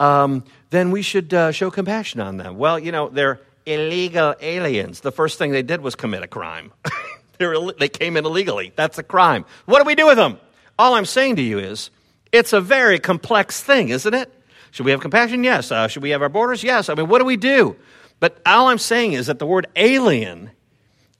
um, 0.01 0.45
then 0.71 0.91
we 0.91 1.03
should 1.03 1.35
uh, 1.35 1.53
show 1.53 1.71
compassion 1.71 2.21
on 2.21 2.37
them. 2.37 2.57
Well, 2.57 2.79
you 2.79 2.93
know, 2.93 3.09
they're 3.09 3.41
illegal 3.67 4.35
aliens. 4.41 5.01
The 5.01 5.13
first 5.13 5.39
thing 5.39 5.51
they 5.51 5.63
did 5.63 5.81
was 5.81 5.95
commit 5.97 6.23
a 6.23 6.29
crime. 6.29 6.73
they 7.39 7.89
came 7.89 8.17
in 8.17 8.25
illegally. 8.25 8.73
That's 8.77 8.99
a 8.99 9.03
crime. 9.03 9.45
What 9.65 9.81
do 9.81 9.87
we 9.87 9.95
do 9.95 10.07
with 10.07 10.17
them? 10.17 10.39
All 10.79 10.95
I'm 10.95 11.07
saying 11.07 11.37
to 11.37 11.43
you 11.43 11.59
is, 11.59 11.91
it's 12.33 12.53
a 12.53 12.61
very 12.61 12.99
complex 12.99 13.63
thing, 13.63 13.89
isn't 13.89 14.15
it? 14.15 14.33
Should 14.71 14.85
we 14.85 14.93
have 14.93 15.01
compassion? 15.01 15.45
Yes. 15.45 15.73
Uh, 15.73 15.89
should 15.89 16.03
we 16.03 16.11
have 16.11 16.23
our 16.23 16.29
borders? 16.29 16.63
Yes. 16.63 16.89
I 16.89 16.95
mean, 16.95 17.09
what 17.09 17.19
do 17.19 17.25
we 17.25 17.37
do? 17.37 17.77
But 18.21 18.41
all 18.45 18.69
I'm 18.69 18.79
saying 18.79 19.15
is 19.15 19.27
that 19.27 19.39
the 19.39 19.47
word 19.47 19.67
alien 19.77 20.51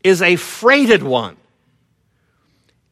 is 0.03 0.23
a 0.23 0.37
freighted 0.37 1.03
one. 1.03 1.37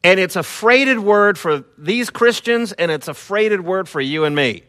And 0.03 0.19
it's 0.19 0.35
a 0.35 0.43
freighted 0.43 0.99
word 0.99 1.37
for 1.37 1.63
these 1.77 2.11
Christians, 2.11 2.71
and 2.71 2.91
it's 2.91 3.07
a 3.07 3.13
freighted 3.13 3.61
word 3.61 3.89
for 3.89 3.99
you 3.99 4.23
and 4.25 4.35
me. 4.35 4.63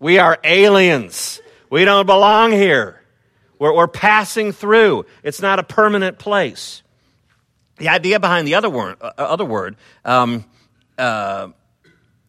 We 0.00 0.18
are 0.18 0.38
aliens. 0.42 1.40
We 1.68 1.84
don't 1.84 2.06
belong 2.06 2.50
here. 2.50 3.00
We're, 3.58 3.72
we're 3.74 3.86
passing 3.86 4.50
through. 4.52 5.06
It's 5.22 5.40
not 5.40 5.60
a 5.60 5.62
permanent 5.62 6.18
place. 6.18 6.82
The 7.80 7.88
idea 7.88 8.20
behind 8.20 8.46
the 8.46 8.56
other 8.56 8.68
word, 8.68 8.98
uh, 9.00 9.10
other 9.16 9.44
word 9.46 9.74
um, 10.04 10.44
uh, 10.98 11.48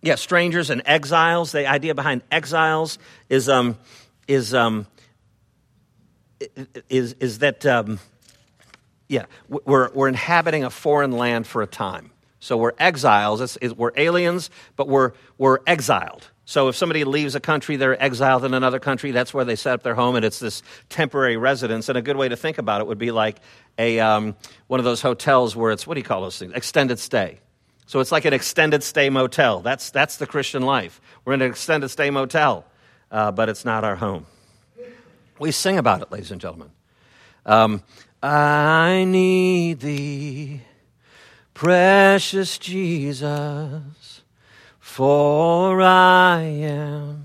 yeah, 0.02 0.16
strangers 0.16 0.70
and 0.70 0.82
exiles. 0.86 1.52
The 1.52 1.68
idea 1.68 1.94
behind 1.94 2.22
exiles 2.32 2.98
is, 3.28 3.50
um, 3.50 3.78
is, 4.30 4.54
um, 4.54 4.88
is, 6.88 7.14
is 7.20 7.40
that, 7.40 7.66
um, 7.66 8.00
yeah, 9.10 9.26
we're, 9.50 9.92
we're 9.92 10.08
inhabiting 10.08 10.64
a 10.64 10.70
foreign 10.70 11.12
land 11.12 11.46
for 11.46 11.62
a 11.62 11.68
time. 11.68 12.12
So 12.40 12.56
we're 12.56 12.72
exiles. 12.80 13.42
It's, 13.42 13.58
it, 13.62 13.78
we're 13.78 13.92
aliens, 13.98 14.50
but 14.78 14.88
we're, 14.88 15.12
we're 15.38 15.60
exiled. 15.68 16.30
So 16.52 16.68
if 16.68 16.76
somebody 16.76 17.06
leaves 17.06 17.34
a 17.34 17.40
country, 17.40 17.78
they're 17.78 18.04
exiled 18.04 18.44
in 18.44 18.54
another 18.54 18.78
country. 18.78 19.12
That's 19.12 19.34
where 19.34 19.46
they 19.46 19.56
set 19.56 19.72
up 19.72 19.84
their 19.84 19.96
home, 19.96 20.18
and 20.18 20.26
it's 20.26 20.40
this 20.40 20.64
temporary 20.90 21.38
residence. 21.38 21.88
And 21.88 21.98
a 21.98 22.02
good 22.02 22.18
way 22.18 22.28
to 22.28 22.36
think 22.36 22.58
about 22.58 22.82
it 22.82 22.88
would 22.88 22.98
be 22.98 23.12
like 23.12 23.38
a, 23.78 24.02
um, 24.02 24.36
one 24.68 24.78
of 24.82 24.84
those 24.84 25.02
hotels 25.02 25.56
where 25.56 25.72
it's, 25.72 25.88
what 25.88 25.94
do 25.94 26.02
you 26.02 26.04
call 26.04 26.24
those 26.24 26.38
things? 26.38 26.52
Extended 26.54 27.00
stay. 27.00 27.40
So 27.86 28.02
it's 28.02 28.12
like 28.12 28.26
an 28.26 28.34
extended 28.34 28.84
stay 28.84 29.10
motel. 29.10 29.62
That's, 29.62 29.92
that's 29.92 30.18
the 30.18 30.28
Christian 30.28 30.64
life. 30.64 31.00
We're 31.24 31.36
in 31.36 31.42
an 31.42 31.50
extended 31.52 31.88
stay 31.88 32.10
motel, 32.10 32.66
uh, 33.12 33.32
but 33.32 33.48
it's 33.48 33.64
not 33.64 33.86
our 33.86 33.96
home. 33.96 34.26
We 35.40 35.52
sing 35.52 35.78
about 35.78 36.02
it, 36.02 36.12
ladies 36.12 36.32
and 36.32 36.42
gentlemen. 36.42 36.72
Um, 37.46 37.82
I 38.22 39.06
need 39.08 39.80
thee 39.80 40.64
precious 41.54 42.58
Jesus, 42.58 44.11
for 44.92 45.82
I 45.82 46.42
am 46.42 47.24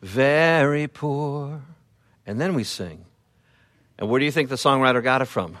very 0.00 0.88
poor. 0.88 1.60
And 2.26 2.40
then 2.40 2.54
we 2.54 2.64
sing. 2.64 3.04
And 3.98 4.08
where 4.08 4.18
do 4.18 4.24
you 4.24 4.32
think 4.32 4.48
the 4.48 4.54
songwriter 4.54 5.02
got 5.02 5.20
it 5.20 5.26
from? 5.26 5.58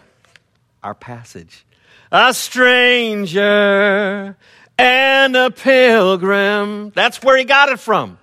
Our 0.82 0.94
passage. 0.94 1.66
A 2.10 2.32
stranger 2.32 4.34
and 4.78 5.36
a 5.36 5.50
pilgrim. 5.50 6.90
That's 6.94 7.22
where 7.22 7.36
he 7.36 7.44
got 7.44 7.68
it 7.68 7.78
from. 7.78 8.16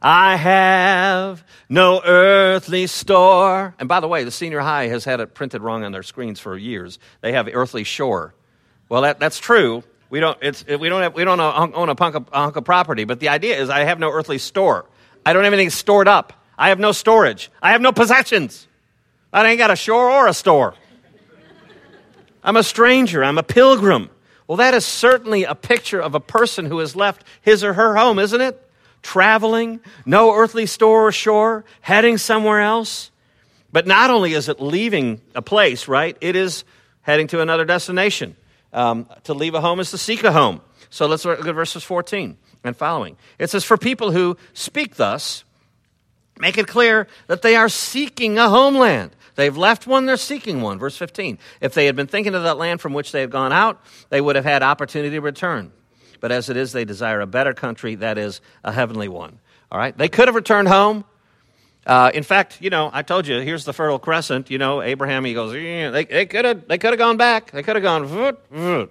I 0.00 0.36
have 0.36 1.42
no 1.68 2.00
earthly 2.04 2.86
store. 2.86 3.74
And 3.80 3.88
by 3.88 3.98
the 3.98 4.06
way, 4.06 4.22
the 4.22 4.30
senior 4.30 4.60
high 4.60 4.86
has 4.86 5.04
had 5.04 5.18
it 5.18 5.34
printed 5.34 5.62
wrong 5.62 5.82
on 5.82 5.90
their 5.90 6.04
screens 6.04 6.38
for 6.38 6.56
years. 6.56 7.00
They 7.22 7.32
have 7.32 7.48
earthly 7.52 7.82
shore. 7.82 8.34
Well, 8.88 9.02
that, 9.02 9.18
that's 9.18 9.40
true. 9.40 9.82
We 10.10 10.20
don't, 10.20 10.38
it's, 10.42 10.64
we 10.66 10.88
don't, 10.88 11.02
have, 11.02 11.14
we 11.14 11.24
don't 11.24 11.40
own 11.40 11.88
a 11.88 11.92
a 11.92 12.24
hunk 12.32 12.56
of 12.56 12.64
property, 12.64 13.04
but 13.04 13.20
the 13.20 13.28
idea 13.30 13.60
is 13.60 13.70
I 13.70 13.80
have 13.80 13.98
no 13.98 14.10
earthly 14.10 14.38
store. 14.38 14.86
I 15.26 15.32
don't 15.32 15.44
have 15.44 15.52
anything 15.52 15.70
stored 15.70 16.08
up. 16.08 16.32
I 16.56 16.68
have 16.68 16.78
no 16.78 16.92
storage. 16.92 17.50
I 17.60 17.72
have 17.72 17.80
no 17.80 17.92
possessions. 17.92 18.68
I 19.32 19.48
ain't 19.48 19.58
got 19.58 19.70
a 19.70 19.76
shore 19.76 20.10
or 20.10 20.28
a 20.28 20.34
store. 20.34 20.74
I'm 22.44 22.56
a 22.56 22.62
stranger. 22.62 23.24
I'm 23.24 23.38
a 23.38 23.42
pilgrim. 23.42 24.10
Well, 24.46 24.58
that 24.58 24.74
is 24.74 24.84
certainly 24.84 25.44
a 25.44 25.54
picture 25.54 26.00
of 26.00 26.14
a 26.14 26.20
person 26.20 26.66
who 26.66 26.78
has 26.78 26.94
left 26.94 27.24
his 27.40 27.64
or 27.64 27.72
her 27.72 27.96
home, 27.96 28.18
isn't 28.18 28.40
it? 28.40 28.60
Traveling, 29.02 29.80
no 30.04 30.34
earthly 30.34 30.66
store 30.66 31.08
or 31.08 31.12
shore, 31.12 31.64
heading 31.80 32.18
somewhere 32.18 32.60
else. 32.60 33.10
But 33.72 33.86
not 33.86 34.10
only 34.10 34.34
is 34.34 34.48
it 34.48 34.60
leaving 34.60 35.20
a 35.34 35.42
place, 35.42 35.88
right? 35.88 36.16
It 36.20 36.36
is 36.36 36.64
heading 37.02 37.26
to 37.28 37.40
another 37.40 37.64
destination. 37.64 38.36
Um, 38.74 39.08
to 39.22 39.34
leave 39.34 39.54
a 39.54 39.60
home 39.60 39.80
is 39.80 39.92
to 39.92 39.98
seek 39.98 40.24
a 40.24 40.32
home. 40.32 40.60
So 40.90 41.06
let's 41.06 41.24
look 41.24 41.46
at 41.46 41.54
verses 41.54 41.84
14 41.84 42.36
and 42.64 42.76
following. 42.76 43.16
It 43.38 43.48
says, 43.48 43.64
For 43.64 43.76
people 43.76 44.10
who 44.10 44.36
speak 44.52 44.96
thus, 44.96 45.44
make 46.38 46.58
it 46.58 46.66
clear 46.66 47.06
that 47.28 47.42
they 47.42 47.56
are 47.56 47.68
seeking 47.68 48.36
a 48.36 48.48
homeland. 48.48 49.14
They've 49.36 49.56
left 49.56 49.86
one, 49.86 50.06
they're 50.06 50.16
seeking 50.16 50.60
one. 50.60 50.78
Verse 50.78 50.96
15. 50.96 51.38
If 51.60 51.74
they 51.74 51.86
had 51.86 51.96
been 51.96 52.06
thinking 52.06 52.34
of 52.34 52.42
that 52.42 52.58
land 52.58 52.80
from 52.80 52.92
which 52.92 53.12
they 53.12 53.20
had 53.20 53.30
gone 53.30 53.52
out, 53.52 53.80
they 54.10 54.20
would 54.20 54.36
have 54.36 54.44
had 54.44 54.62
opportunity 54.62 55.16
to 55.16 55.20
return. 55.20 55.72
But 56.20 56.32
as 56.32 56.48
it 56.48 56.56
is, 56.56 56.72
they 56.72 56.84
desire 56.84 57.20
a 57.20 57.26
better 57.26 57.54
country, 57.54 57.96
that 57.96 58.18
is, 58.18 58.40
a 58.62 58.72
heavenly 58.72 59.08
one. 59.08 59.38
All 59.70 59.78
right? 59.78 59.96
They 59.96 60.08
could 60.08 60.28
have 60.28 60.34
returned 60.34 60.68
home. 60.68 61.04
Uh, 61.86 62.10
in 62.14 62.22
fact, 62.22 62.58
you 62.60 62.70
know, 62.70 62.90
I 62.92 63.02
told 63.02 63.26
you, 63.26 63.40
here's 63.40 63.64
the 63.64 63.72
Fertile 63.72 63.98
Crescent. 63.98 64.50
You 64.50 64.58
know, 64.58 64.80
Abraham, 64.80 65.24
he 65.24 65.34
goes, 65.34 65.52
they, 65.52 66.04
they 66.04 66.26
could 66.26 66.44
have 66.44 66.66
they 66.66 66.78
could 66.78 66.90
have 66.90 66.98
gone 66.98 67.16
back. 67.16 67.50
They 67.50 67.62
could 67.62 67.76
have 67.76 67.82
gone, 67.82 68.06
voot, 68.06 68.38
voot. 68.50 68.90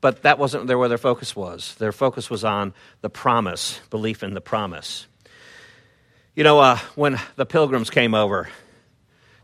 but 0.00 0.22
that 0.22 0.38
wasn't 0.38 0.68
where 0.68 0.88
their 0.88 0.98
focus 0.98 1.34
was. 1.34 1.74
Their 1.76 1.92
focus 1.92 2.30
was 2.30 2.44
on 2.44 2.72
the 3.00 3.10
promise, 3.10 3.80
belief 3.90 4.22
in 4.22 4.34
the 4.34 4.40
promise. 4.40 5.06
You 6.36 6.44
know, 6.44 6.60
uh, 6.60 6.78
when 6.94 7.18
the 7.36 7.46
pilgrims 7.46 7.90
came 7.90 8.14
over 8.14 8.48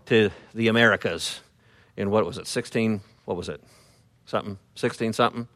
to 0.06 0.30
the 0.54 0.68
Americas 0.68 1.40
in 1.96 2.10
what 2.10 2.26
was 2.26 2.38
it, 2.38 2.46
16, 2.46 3.00
what 3.26 3.36
was 3.36 3.48
it, 3.48 3.62
something, 4.26 4.58
16 4.74 5.12
something? 5.12 5.48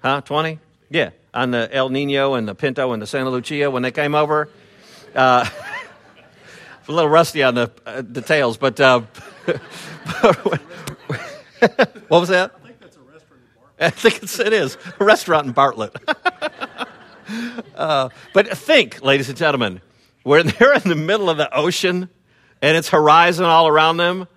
Huh, 0.00 0.20
20? 0.22 0.58
Yeah, 0.90 1.10
on 1.32 1.52
the 1.52 1.68
El 1.72 1.88
Nino 1.88 2.34
and 2.34 2.48
the 2.48 2.54
Pinto 2.54 2.92
and 2.92 3.00
the 3.00 3.06
Santa 3.06 3.30
Lucia 3.30 3.70
when 3.70 3.82
they 3.82 3.92
came 3.92 4.14
over. 4.14 4.48
Uh, 5.14 5.48
a 6.88 6.92
little 6.92 7.10
rusty 7.10 7.42
on 7.42 7.54
the 7.54 7.70
uh, 7.86 8.00
details, 8.02 8.56
but 8.56 8.80
uh, 8.80 9.00
what 12.08 12.20
was 12.20 12.28
that? 12.28 12.52
I 12.54 12.60
think 12.60 12.80
that's 12.80 12.96
a 12.96 13.00
restaurant 13.00 13.36
in 13.36 13.52
Bartlett. 13.54 13.80
I 13.80 13.90
think 13.90 14.22
it's, 14.22 14.38
it 14.38 14.52
is 14.52 14.78
a 14.98 15.04
restaurant 15.04 15.46
in 15.46 15.52
Bartlett. 15.52 15.96
uh, 17.76 18.08
but 18.32 18.48
think, 18.56 19.02
ladies 19.02 19.28
and 19.28 19.38
gentlemen, 19.38 19.80
when 20.22 20.46
they're 20.46 20.74
in 20.74 20.82
the 20.88 20.94
middle 20.94 21.30
of 21.30 21.36
the 21.36 21.52
ocean 21.54 22.08
and 22.62 22.76
it's 22.76 22.88
horizon 22.88 23.44
all 23.44 23.68
around 23.68 23.96
them, 23.96 24.28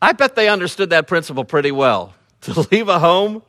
I 0.00 0.12
bet 0.12 0.36
they 0.36 0.48
understood 0.48 0.90
that 0.90 1.06
principle 1.06 1.44
pretty 1.44 1.72
well. 1.72 2.14
To 2.42 2.60
leave 2.70 2.88
a 2.88 3.00
home 3.00 3.42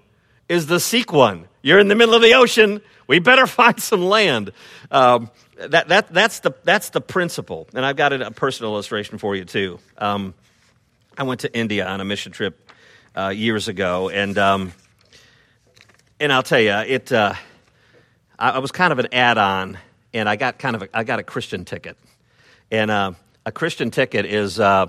is 0.50 0.66
the 0.66 0.80
seek 0.80 1.14
one. 1.14 1.48
You're 1.62 1.78
in 1.78 1.90
the 1.90 1.96
middle 1.96 2.16
of 2.16 2.24
the 2.24 2.34
ocean. 2.34 2.82
We 3.06 3.20
better 3.20 3.46
find 3.46 3.80
some 3.80 4.04
land. 4.04 4.52
Um, 4.90 5.30
that, 5.68 5.90
that, 5.90 6.14
that's, 6.14 6.40
the, 6.40 6.54
that's 6.64 6.90
the 6.90 7.02
principle. 7.02 7.68
And 7.74 7.86
I've 7.86 7.98
got 7.98 8.14
a 8.14 8.32
personal 8.32 8.74
illustration 8.74 9.18
for 9.18 9.36
you, 9.36 9.44
too. 9.44 9.80
Um, 9.98 10.34
I 11.18 11.24
went 11.24 11.42
to 11.42 11.54
India 11.54 11.86
on 11.86 12.00
a 12.00 12.06
mission 12.06 12.32
trip 12.32 12.72
uh, 13.16 13.28
years 13.30 13.68
ago, 13.68 14.10
and, 14.10 14.38
um, 14.38 14.72
and 16.20 16.32
I'll 16.32 16.44
tell 16.44 16.62
you, 16.62 16.72
it, 16.72 17.12
uh, 17.12 17.34
I, 18.38 18.52
I, 18.52 18.60
was 18.60 18.72
kind 18.72 18.94
of 18.94 19.00
an 19.00 19.08
add 19.12 19.38
on, 19.38 19.78
and 20.14 20.30
I 20.30 20.38
got 20.38 20.60
kind 20.60 20.78
of 20.78 20.84
a, 20.84 20.98
I 20.98 21.04
got 21.04 21.20
a 21.20 21.24
Christian 21.24 21.66
ticket. 21.66 21.98
And 22.72 22.90
uh, 22.90 23.14
a 23.46 23.52
Christian 23.52 23.92
ticket 23.92 24.26
is, 24.26 24.62
uh, 24.62 24.88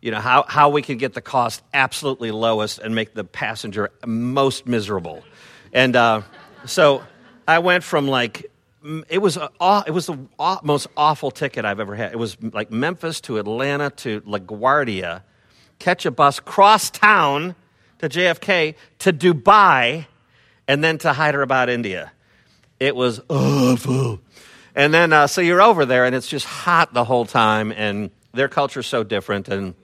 you 0.00 0.12
know, 0.12 0.20
how, 0.20 0.44
how 0.46 0.68
we 0.68 0.82
can 0.82 0.98
get 0.98 1.14
the 1.14 1.20
cost 1.20 1.62
absolutely 1.74 2.30
lowest 2.30 2.78
and 2.78 2.94
make 2.94 3.12
the 3.14 3.24
passenger 3.24 3.90
most 4.06 4.68
miserable. 4.68 5.24
And 5.72 5.96
uh, 5.96 6.22
so 6.64 7.02
I 7.48 7.58
went 7.58 7.82
from 7.82 8.06
like 8.06 8.51
it 9.08 9.18
was 9.18 9.36
a, 9.36 9.50
it 9.86 9.92
was 9.92 10.06
the 10.06 10.18
most 10.62 10.88
awful 10.96 11.30
ticket 11.30 11.64
I've 11.64 11.80
ever 11.80 11.94
had. 11.94 12.12
It 12.12 12.18
was 12.18 12.36
like 12.42 12.70
Memphis 12.70 13.20
to 13.22 13.38
Atlanta 13.38 13.90
to 13.90 14.20
LaGuardia, 14.22 15.22
catch 15.78 16.06
a 16.06 16.10
bus 16.10 16.40
cross 16.40 16.90
town 16.90 17.54
to 17.98 18.08
JFK 18.08 18.74
to 19.00 19.12
Dubai, 19.12 20.06
and 20.66 20.82
then 20.82 20.98
to 20.98 21.12
Hyderabad, 21.12 21.68
India. 21.68 22.12
It 22.80 22.96
was 22.96 23.20
awful. 23.28 24.20
And 24.74 24.92
then 24.92 25.12
uh, 25.12 25.26
so 25.26 25.40
you're 25.40 25.62
over 25.62 25.84
there, 25.84 26.04
and 26.04 26.14
it's 26.14 26.28
just 26.28 26.46
hot 26.46 26.92
the 26.94 27.04
whole 27.04 27.26
time, 27.26 27.72
and 27.72 28.10
their 28.32 28.48
culture's 28.48 28.86
so 28.86 29.04
different, 29.04 29.48
and 29.48 29.74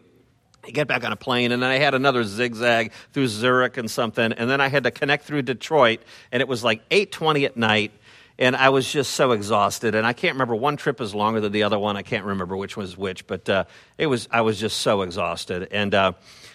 I 0.65 0.71
get 0.71 0.89
back 0.89 1.05
on 1.05 1.13
a 1.13 1.17
plane, 1.17 1.53
and 1.53 1.63
then 1.63 1.71
I 1.71 1.79
had 1.79 1.95
another 1.95 2.25
zigzag 2.25 2.93
through 3.13 3.29
Zurich 3.29 3.77
and 3.77 3.91
something, 3.91 4.33
and 4.33 4.51
then 4.51 4.61
I 4.61 4.69
had 4.69 4.85
to 4.85 4.91
connect 4.91 5.25
through 5.25 5.43
Detroit, 5.43 6.01
and 6.33 6.41
it 6.41 6.49
was 6.49 6.65
like 6.65 6.87
8:20 6.91 7.45
at 7.45 7.57
night, 7.57 7.93
and 8.39 8.55
I 8.55 8.69
was 8.69 8.91
just 8.91 9.13
so 9.13 9.33
exhausted. 9.33 9.95
And 9.95 10.07
I 10.07 10.13
can't 10.13 10.35
remember 10.35 10.55
one 10.55 10.77
trip 10.77 11.01
is 11.01 11.15
longer 11.15 11.41
than 11.41 11.53
the 11.53 11.65
other 11.65 11.79
one. 11.79 11.97
I 11.97 12.03
can't 12.03 12.25
remember 12.25 12.57
which 12.57 12.77
was 12.77 12.97
which, 12.97 13.27
but 13.27 13.49
uh, 13.49 13.65
it 13.97 14.07
was 14.07 14.29
I 14.31 14.43
was 14.43 14.61
just 14.61 14.79
so 14.79 15.03
exhausted. 15.03 15.69
And 15.73 15.95
uh, 15.95 16.13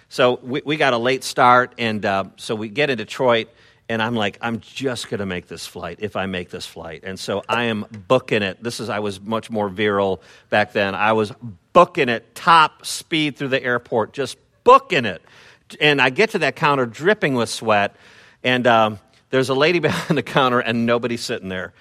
so 0.09 0.39
we, 0.41 0.61
we 0.63 0.77
got 0.77 0.93
a 0.93 0.97
late 0.97 1.23
start, 1.23 1.73
and 1.77 2.05
uh, 2.05 2.25
so 2.37 2.55
we 2.55 2.69
get 2.69 2.89
in 2.89 2.97
Detroit. 2.97 3.49
And 3.89 4.01
I'm 4.01 4.15
like, 4.15 4.37
I'm 4.39 4.61
just 4.61 5.09
going 5.09 5.19
to 5.19 5.25
make 5.25 5.47
this 5.47 5.67
flight 5.67 5.97
if 5.99 6.15
I 6.15 6.25
make 6.25 6.49
this 6.49 6.65
flight. 6.65 7.03
And 7.03 7.19
so 7.19 7.43
I 7.49 7.63
am 7.63 7.85
booking 8.07 8.41
it. 8.41 8.63
This 8.63 8.79
is, 8.79 8.89
I 8.89 8.99
was 8.99 9.19
much 9.19 9.49
more 9.49 9.67
virile 9.67 10.21
back 10.49 10.71
then. 10.71 10.95
I 10.95 11.11
was 11.11 11.33
booking 11.73 12.07
it 12.07 12.33
top 12.33 12.85
speed 12.85 13.35
through 13.35 13.49
the 13.49 13.61
airport, 13.61 14.13
just 14.13 14.37
booking 14.63 15.03
it. 15.03 15.21
And 15.81 16.01
I 16.01 16.11
get 16.11 16.29
to 16.29 16.39
that 16.39 16.55
counter 16.55 16.85
dripping 16.85 17.33
with 17.33 17.49
sweat. 17.49 17.97
And 18.41 18.65
um, 18.67 18.99
there's 19.33 19.49
a 19.49 19.55
lady 19.55 19.79
behind 19.89 20.15
the 20.15 20.23
counter 20.23 20.59
and 20.59 20.85
nobody 20.85 21.17
sitting 21.17 21.49
there. 21.49 21.73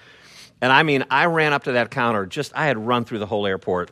And 0.59 0.71
I 0.71 0.81
mean, 0.81 1.05
I 1.11 1.25
ran 1.25 1.53
up 1.53 1.65
to 1.65 1.73
that 1.73 1.91
counter, 1.91 2.25
just, 2.25 2.51
I 2.55 2.65
had 2.65 2.77
run 2.77 3.05
through 3.05 3.19
the 3.19 3.27
whole 3.27 3.45
airport. 3.45 3.91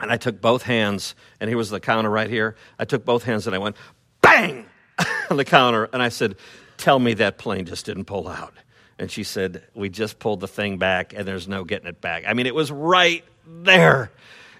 And 0.00 0.10
I 0.10 0.16
took 0.16 0.40
both 0.40 0.62
hands, 0.62 1.14
and 1.38 1.48
here 1.48 1.56
was 1.56 1.70
the 1.70 1.78
counter 1.78 2.10
right 2.10 2.30
here. 2.30 2.56
I 2.78 2.86
took 2.86 3.04
both 3.04 3.24
hands 3.24 3.46
and 3.46 3.54
I 3.54 3.58
went, 3.58 3.76
bang 4.20 4.64
on 5.30 5.36
the 5.36 5.44
counter. 5.44 5.84
And 5.92 6.02
I 6.02 6.08
said, 6.08 6.36
Tell 6.78 6.98
me 6.98 7.14
that 7.14 7.38
plane 7.38 7.66
just 7.66 7.86
didn't 7.86 8.06
pull 8.06 8.26
out. 8.26 8.54
And 8.98 9.10
she 9.10 9.22
said, 9.22 9.62
We 9.74 9.88
just 9.88 10.18
pulled 10.18 10.40
the 10.40 10.48
thing 10.48 10.78
back 10.78 11.12
and 11.14 11.28
there's 11.28 11.46
no 11.46 11.62
getting 11.62 11.86
it 11.86 12.00
back. 12.00 12.24
I 12.26 12.32
mean, 12.32 12.46
it 12.46 12.54
was 12.54 12.72
right 12.72 13.22
there. 13.46 14.10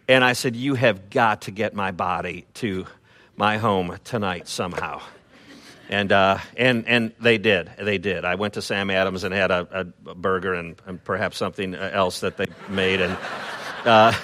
And 0.06 0.22
I 0.22 0.34
said, 0.34 0.54
You 0.54 0.74
have 0.74 1.10
got 1.10 1.42
to 1.42 1.50
get 1.50 1.74
my 1.74 1.90
body 1.90 2.46
to 2.54 2.86
my 3.36 3.56
home 3.56 3.98
tonight 4.04 4.46
somehow. 4.46 5.00
And, 5.92 6.10
uh, 6.10 6.38
and, 6.56 6.88
and 6.88 7.12
they 7.20 7.36
did. 7.36 7.70
They 7.78 7.98
did. 7.98 8.24
I 8.24 8.36
went 8.36 8.54
to 8.54 8.62
Sam 8.62 8.88
Adams 8.88 9.24
and 9.24 9.34
had 9.34 9.50
a, 9.50 9.68
a 10.06 10.14
burger 10.14 10.54
and, 10.54 10.80
and, 10.86 11.04
perhaps 11.04 11.36
something 11.36 11.74
else 11.74 12.20
that 12.20 12.38
they 12.38 12.46
made. 12.70 13.02
And, 13.02 13.18
uh, 13.84 14.14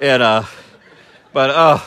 and 0.00 0.22
uh, 0.22 0.44
but, 1.32 1.50
oh, 1.52 1.84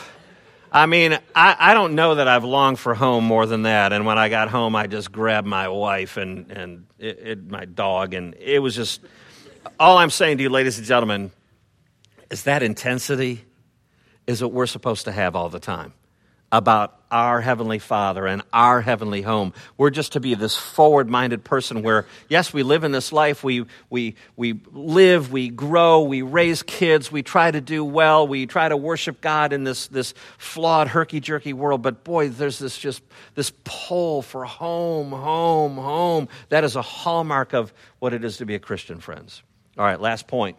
I 0.70 0.84
mean, 0.84 1.14
I, 1.34 1.56
I 1.58 1.72
don't 1.72 1.94
know 1.94 2.16
that 2.16 2.28
I've 2.28 2.44
longed 2.44 2.78
for 2.78 2.92
home 2.92 3.24
more 3.24 3.46
than 3.46 3.62
that. 3.62 3.94
And 3.94 4.04
when 4.04 4.18
I 4.18 4.28
got 4.28 4.50
home, 4.50 4.76
I 4.76 4.86
just 4.86 5.10
grabbed 5.10 5.46
my 5.46 5.68
wife 5.68 6.18
and, 6.18 6.50
and 6.50 6.86
it, 6.98 7.18
it, 7.20 7.50
my 7.50 7.64
dog. 7.64 8.12
And 8.12 8.34
it 8.34 8.58
was 8.58 8.76
just, 8.76 9.00
all 9.78 9.96
I'm 9.96 10.10
saying 10.10 10.36
to 10.36 10.42
you, 10.42 10.50
ladies 10.50 10.76
and 10.76 10.86
gentlemen, 10.86 11.30
is 12.30 12.42
that 12.42 12.62
intensity 12.62 13.46
is 14.26 14.42
what 14.42 14.52
we're 14.52 14.66
supposed 14.66 15.06
to 15.06 15.12
have 15.12 15.36
all 15.36 15.48
the 15.48 15.58
time 15.58 15.94
about 16.52 17.00
our 17.10 17.40
Heavenly 17.40 17.78
Father 17.78 18.26
and 18.26 18.42
our 18.52 18.80
heavenly 18.80 19.22
home. 19.22 19.52
We're 19.76 19.90
just 19.90 20.12
to 20.12 20.20
be 20.20 20.34
this 20.34 20.56
forward 20.56 21.08
minded 21.08 21.44
person 21.44 21.82
where, 21.82 22.06
yes, 22.28 22.52
we 22.52 22.62
live 22.62 22.84
in 22.84 22.92
this 22.92 23.12
life, 23.12 23.42
we, 23.42 23.66
we, 23.88 24.14
we 24.36 24.60
live, 24.72 25.32
we 25.32 25.48
grow, 25.48 26.02
we 26.02 26.22
raise 26.22 26.62
kids, 26.62 27.10
we 27.10 27.22
try 27.22 27.50
to 27.50 27.60
do 27.60 27.84
well, 27.84 28.26
we 28.26 28.46
try 28.46 28.68
to 28.68 28.76
worship 28.76 29.20
God 29.20 29.52
in 29.52 29.64
this, 29.64 29.88
this 29.88 30.14
flawed, 30.38 30.88
herky 30.88 31.20
jerky 31.20 31.52
world. 31.52 31.82
But 31.82 32.04
boy, 32.04 32.28
there's 32.28 32.58
this 32.58 32.78
just 32.78 33.02
this 33.34 33.52
pull 33.64 34.22
for 34.22 34.44
home, 34.44 35.10
home, 35.10 35.76
home. 35.76 36.28
That 36.48 36.64
is 36.64 36.76
a 36.76 36.82
hallmark 36.82 37.52
of 37.54 37.72
what 37.98 38.12
it 38.12 38.24
is 38.24 38.38
to 38.38 38.46
be 38.46 38.54
a 38.54 38.60
Christian, 38.60 39.00
friends. 39.00 39.42
All 39.76 39.84
right, 39.84 40.00
last 40.00 40.26
point. 40.26 40.56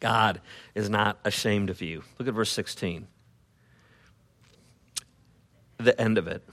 God 0.00 0.40
is 0.76 0.88
not 0.88 1.18
ashamed 1.24 1.70
of 1.70 1.82
you. 1.82 2.04
Look 2.18 2.28
at 2.28 2.34
verse 2.34 2.50
16 2.50 3.08
the 5.78 5.98
end 6.00 6.18
of 6.18 6.26
it. 6.26 6.46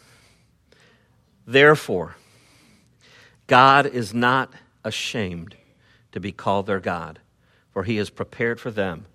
Therefore, 1.45 2.15
God 3.47 3.85
is 3.85 4.13
not 4.13 4.53
ashamed 4.83 5.55
to 6.11 6.19
be 6.19 6.31
called 6.31 6.65
their 6.65 6.79
God, 6.79 7.19
for 7.71 7.83
he 7.83 7.97
has 7.97 8.09
prepared 8.09 8.59
for 8.59 8.71
them 8.71 9.05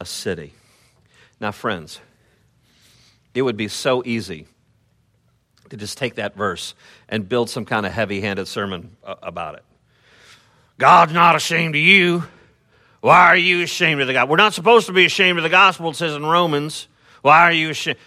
a 0.00 0.04
city. 0.04 0.52
Now, 1.40 1.52
friends, 1.52 2.00
it 3.34 3.42
would 3.42 3.56
be 3.56 3.68
so 3.68 4.02
easy 4.04 4.46
to 5.68 5.76
just 5.76 5.98
take 5.98 6.14
that 6.14 6.34
verse 6.34 6.74
and 7.08 7.28
build 7.28 7.50
some 7.50 7.64
kind 7.64 7.84
of 7.84 7.92
heavy 7.92 8.20
handed 8.20 8.48
sermon 8.48 8.96
uh, 9.04 9.16
about 9.22 9.56
it. 9.56 9.64
God's 10.78 11.12
not 11.12 11.36
ashamed 11.36 11.74
of 11.74 11.80
you. 11.80 12.24
Why 13.00 13.26
are 13.26 13.36
you 13.36 13.62
ashamed 13.62 14.00
of 14.00 14.06
the 14.06 14.12
God? 14.12 14.28
We're 14.28 14.36
not 14.36 14.54
supposed 14.54 14.86
to 14.86 14.92
be 14.92 15.04
ashamed 15.04 15.38
of 15.38 15.42
the 15.42 15.50
gospel, 15.50 15.90
it 15.90 15.96
says 15.96 16.14
in 16.14 16.24
Romans. 16.24 16.88
Why 17.22 17.42
are 17.42 17.52
you 17.52 17.70
ashamed? 17.70 17.98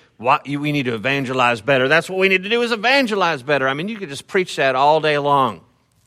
You, 0.46 0.60
we 0.60 0.72
need 0.72 0.84
to 0.84 0.96
evangelize 0.96 1.62
better. 1.62 1.88
That's 1.88 2.10
what 2.10 2.20
we 2.20 2.28
need 2.28 2.44
to 2.44 2.50
do 2.50 2.62
is 2.62 2.72
evangelize 2.72 3.42
better. 3.42 3.68
I 3.68 3.74
mean, 3.74 3.88
you 3.88 3.98
could 3.98 4.10
just 4.10 4.28
preach 4.28 4.58
that 4.58 4.76
all 4.76 5.00
day 5.00 5.18
long. 5.18 5.62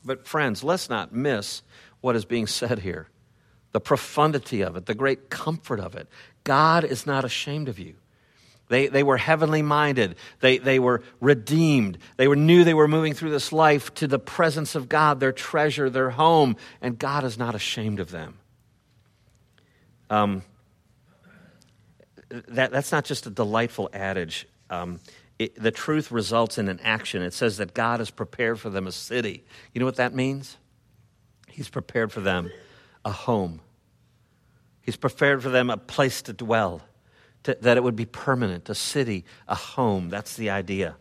But 0.05 0.27
friends, 0.27 0.63
let's 0.63 0.89
not 0.89 1.13
miss 1.13 1.63
what 2.01 2.15
is 2.15 2.25
being 2.25 2.45
said 2.45 2.79
here. 2.79 3.07
The 3.71 3.79
profundity 3.79 4.61
of 4.61 4.75
it, 4.75 4.85
the 4.85 4.93
great 4.93 5.29
comfort 5.31 5.79
of 5.79 5.95
it. 5.95 6.07
God 6.43 6.83
is 6.83 7.07
not 7.07 7.25
ashamed 7.25 7.69
of 7.69 7.79
you. 7.79 7.95
They, 8.69 8.87
they 8.87 9.03
were 9.03 9.17
heavenly 9.17 9.61
minded. 9.61 10.15
They, 10.39 10.57
they 10.57 10.79
were 10.79 11.01
redeemed. 11.19 11.97
They 12.17 12.27
were, 12.27 12.35
knew 12.35 12.63
they 12.63 12.73
were 12.73 12.87
moving 12.87 13.13
through 13.13 13.31
this 13.31 13.51
life 13.51 13.93
to 13.95 14.07
the 14.07 14.19
presence 14.19 14.75
of 14.75 14.89
God, 14.89 15.19
their 15.19 15.31
treasure, 15.31 15.89
their 15.89 16.11
home, 16.11 16.55
and 16.81 16.97
God 16.97 17.23
is 17.23 17.37
not 17.37 17.55
ashamed 17.55 17.99
of 17.99 18.11
them. 18.11 18.37
Um, 20.09 20.43
that, 22.49 22.71
that's 22.71 22.91
not 22.91 23.05
just 23.05 23.27
a 23.27 23.29
delightful 23.29 23.89
adage. 23.93 24.47
Um, 24.69 24.99
it, 25.39 25.61
the 25.61 25.71
truth 25.71 26.11
results 26.11 26.57
in 26.57 26.67
an 26.67 26.79
action. 26.83 27.21
It 27.21 27.33
says 27.33 27.57
that 27.57 27.73
God 27.73 27.99
has 27.99 28.09
prepared 28.09 28.59
for 28.59 28.69
them 28.69 28.87
a 28.87 28.91
city. 28.91 29.43
You 29.73 29.79
know 29.79 29.85
what 29.85 29.97
that 29.97 30.13
means? 30.13 30.57
He's 31.47 31.69
prepared 31.69 32.11
for 32.11 32.21
them 32.21 32.51
a 33.05 33.11
home. 33.11 33.59
He's 34.81 34.95
prepared 34.95 35.43
for 35.43 35.49
them 35.49 35.69
a 35.69 35.77
place 35.77 36.21
to 36.23 36.33
dwell, 36.33 36.81
to, 37.43 37.57
that 37.61 37.77
it 37.77 37.83
would 37.83 37.95
be 37.95 38.05
permanent, 38.05 38.69
a 38.69 38.75
city, 38.75 39.25
a 39.47 39.55
home. 39.55 40.09
That's 40.09 40.35
the 40.35 40.49
idea. 40.49 40.95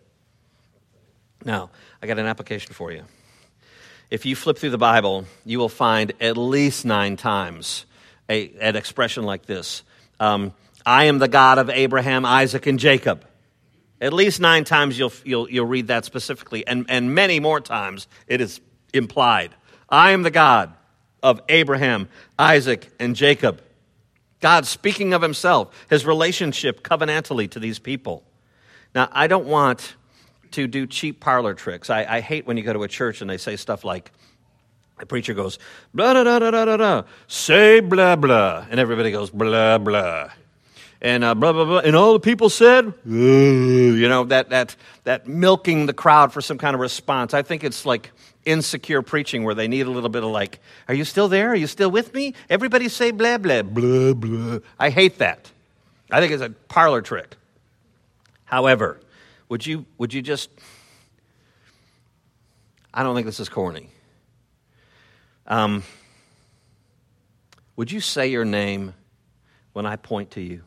Now, 1.45 1.71
I 2.01 2.07
got 2.07 2.19
an 2.19 2.27
application 2.27 2.73
for 2.75 2.93
you. 2.93 3.05
If 4.11 4.27
you 4.27 4.37
flip 4.37 4.59
through 4.59 4.71
the 4.71 4.79
Bible, 4.79 5.25
you 5.45 5.59
will 5.59 5.71
find 5.71 6.13
at 6.21 6.37
least 6.37 6.85
nine 6.85 7.17
times 7.17 7.87
a, 8.29 8.53
an 8.61 8.77
expression 8.77 9.25
like 9.25 9.47
this. 9.47 9.83
Um, 10.21 10.53
I 10.85 11.05
am 11.05 11.19
the 11.19 11.29
God 11.29 11.59
of 11.59 11.71
Abraham, 11.71 12.25
Isaac, 12.25 12.67
and 12.67 12.79
Jacob. 12.79 13.25
At 14.01 14.13
least 14.13 14.41
nine 14.41 14.65
times 14.65 14.99
you'll, 14.99 15.13
you'll, 15.25 15.49
you'll 15.49 15.67
read 15.67 15.87
that 15.87 16.05
specifically, 16.05 16.67
and, 16.67 16.87
and 16.89 17.15
many 17.15 17.39
more 17.39 17.61
times 17.61 18.09
it 18.27 18.41
is 18.41 18.61
implied. 18.93 19.55
I 19.89 20.11
am 20.11 20.23
the 20.23 20.31
God 20.31 20.75
of 21.23 21.41
Abraham, 21.49 22.09
Isaac, 22.39 22.91
and 22.99 23.15
Jacob. 23.15 23.61
God 24.41 24.67
speaking 24.67 25.15
of 25.15 25.23
himself, 25.23 25.73
his 25.89 26.05
relationship 26.05 26.83
covenantally 26.83 27.49
to 27.53 27.61
these 27.61 27.79
people. 27.79 28.25
Now, 28.93 29.09
I 29.13 29.29
don't 29.29 29.47
want 29.47 29.95
to 30.51 30.67
do 30.67 30.87
cheap 30.87 31.21
parlor 31.21 31.55
tricks. 31.55 31.89
I, 31.89 32.05
I 32.05 32.21
hate 32.21 32.45
when 32.45 32.57
you 32.57 32.65
go 32.65 32.73
to 32.73 32.83
a 32.83 32.89
church 32.89 33.21
and 33.21 33.31
they 33.31 33.39
say 33.39 33.55
stuff 33.55 33.85
like, 33.85 34.11
the 34.99 35.07
preacher 35.07 35.33
goes, 35.33 35.61
blah, 35.95 36.13
blah, 36.13 36.25
blah, 36.25 36.51
blah, 36.51 36.65
blah, 36.65 36.77
blah, 36.77 37.03
say 37.29 37.79
blah, 37.79 38.17
blah. 38.17 38.67
And 38.69 38.81
everybody 38.81 39.13
goes, 39.13 39.31
blah, 39.31 39.79
blah 39.79 40.33
and 41.03 41.25
uh, 41.25 41.35
blah 41.35 41.53
blah 41.53 41.65
blah. 41.65 41.79
And 41.81 41.97
all 41.97 42.15
the 42.15 42.21
people 42.21 42.49
said, 42.49 42.95
you 43.05 44.09
know, 44.09 44.25
that 44.25 44.51
that 44.51 44.77
that 45.05 45.27
milking 45.27 45.87
the 45.87 45.93
crowd 45.93 46.33
for 46.33 46.41
some 46.41 46.57
kind 46.57 46.75
of 46.75 46.81
response. 46.81 47.35
I 47.35 47.43
think 47.43 47.65
it's 47.65 47.85
like 47.85 48.13
insecure 48.45 49.03
preaching 49.03 49.43
where 49.45 49.55
they 49.55 49.69
need 49.69 49.87
a 49.87 49.91
little 49.91 50.09
bit 50.09 50.23
of 50.23 50.31
like, 50.31 50.61
"Are 50.89 50.95
you 50.95 51.05
still 51.05 51.29
there? 51.29 51.51
Are 51.51 51.57
you 51.57 51.67
still 51.67 51.91
with 51.91 52.15
me?" 52.15 52.35
Everybody 52.49 52.89
say 52.89 53.11
blah 53.11 53.37
blah 53.37 53.63
blah 53.63 54.15
blah. 54.15 54.59
I 54.79 54.91
hate 54.91 55.19
that. 55.19 55.51
I 56.11 56.21
think 56.21 56.33
it's 56.33 56.43
a 56.43 56.51
parlor 56.51 57.03
trick. 57.03 57.37
However, 58.45 59.01
would 59.49 59.67
you 59.67 59.85
would 59.99 60.15
you 60.15 60.23
just? 60.23 60.51
I 62.95 63.03
don't 63.03 63.17
think 63.17 63.27
this 63.27 63.41
is 63.41 63.49
corny. 63.49 63.89
Um, 65.49 65.83
would 67.75 67.91
you 67.91 68.01
say 68.01 68.29
your 68.29 68.45
name 68.45 68.95
when 69.73 69.85
I 69.85 69.97
point 69.97 70.33
to 70.33 70.41
you? 70.41 70.63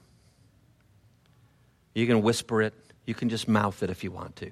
You 1.95 2.05
can 2.05 2.21
whisper 2.21 2.61
it, 2.61 2.75
you 3.05 3.15
can 3.15 3.29
just 3.29 3.47
mouth 3.47 3.81
it 3.81 3.89
if 3.89 4.03
you 4.03 4.11
want 4.11 4.35
to. 4.35 4.51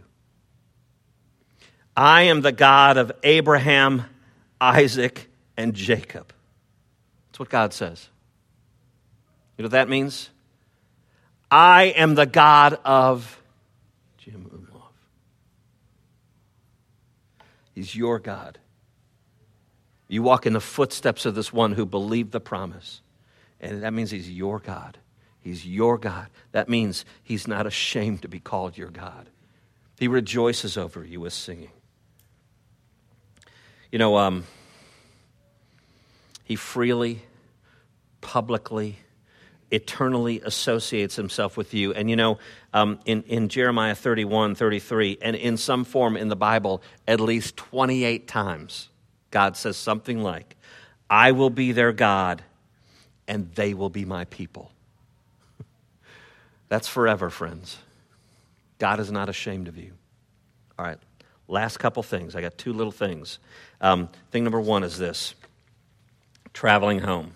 I 1.95 2.23
am 2.23 2.41
the 2.41 2.51
God 2.51 2.97
of 2.97 3.11
Abraham, 3.21 4.03
Isaac, 4.59 5.29
and 5.55 5.75
Jacob. 5.75 6.33
That's 7.27 7.39
what 7.39 7.49
God 7.49 7.73
says. 7.73 8.09
You 9.57 9.63
know 9.63 9.67
what 9.67 9.73
that 9.73 9.89
means? 9.89 10.29
I 11.51 11.93
am 11.97 12.15
the 12.15 12.25
God 12.25 12.79
of 12.83 13.39
Jim 14.17 14.49
Umlauf. 14.51 14.81
He's 17.75 17.95
your 17.95 18.17
God. 18.17 18.57
You 20.07 20.23
walk 20.23 20.45
in 20.45 20.53
the 20.53 20.61
footsteps 20.61 21.25
of 21.25 21.35
this 21.35 21.51
one 21.51 21.73
who 21.73 21.85
believed 21.85 22.31
the 22.31 22.39
promise. 22.39 23.01
And 23.59 23.83
that 23.83 23.93
means 23.93 24.11
he's 24.11 24.29
your 24.29 24.59
God. 24.59 24.97
He's 25.43 25.65
your 25.65 25.97
God. 25.97 26.27
That 26.53 26.69
means 26.69 27.03
He's 27.21 27.47
not 27.47 27.67
ashamed 27.67 28.21
to 28.21 28.29
be 28.29 28.39
called 28.39 28.77
your 28.77 28.89
God. 28.89 29.29
He 29.99 30.07
rejoices 30.07 30.77
over 30.77 31.03
you 31.03 31.19
with 31.19 31.33
singing. 31.33 31.71
You 33.91 33.99
know, 33.99 34.17
um, 34.17 34.45
He 36.45 36.55
freely, 36.55 37.23
publicly, 38.21 38.99
eternally 39.69 40.39
associates 40.45 41.17
Himself 41.17 41.57
with 41.57 41.73
you. 41.73 41.93
And 41.93 42.09
you 42.09 42.15
know, 42.15 42.39
um, 42.73 42.99
in, 43.05 43.23
in 43.23 43.49
Jeremiah 43.49 43.95
31, 43.95 44.55
33, 44.55 45.17
and 45.21 45.35
in 45.35 45.57
some 45.57 45.83
form 45.83 46.15
in 46.15 46.29
the 46.29 46.37
Bible, 46.37 46.81
at 47.05 47.19
least 47.19 47.57
28 47.57 48.29
times, 48.29 48.89
God 49.29 49.57
says 49.57 49.75
something 49.75 50.23
like, 50.23 50.55
I 51.09 51.33
will 51.33 51.49
be 51.49 51.73
their 51.73 51.91
God, 51.91 52.43
and 53.27 53.51
they 53.55 53.73
will 53.73 53.89
be 53.89 54.05
my 54.05 54.23
people. 54.25 54.72
That's 56.73 56.87
forever, 56.87 57.29
friends. 57.29 57.77
God 58.79 58.99
is 58.99 59.11
not 59.11 59.29
ashamed 59.29 59.67
of 59.67 59.77
you. 59.77 59.91
All 60.79 60.83
right, 60.83 60.97
last 61.47 61.77
couple 61.77 62.01
things. 62.01 62.35
I 62.35 62.41
got 62.41 62.57
two 62.57 62.73
little 62.73 62.91
things. 62.91 63.37
Um, 63.79 64.09
thing 64.31 64.43
number 64.43 64.59
one 64.59 64.83
is 64.83 64.97
this 64.97 65.35
traveling 66.51 66.97
home. 66.97 67.33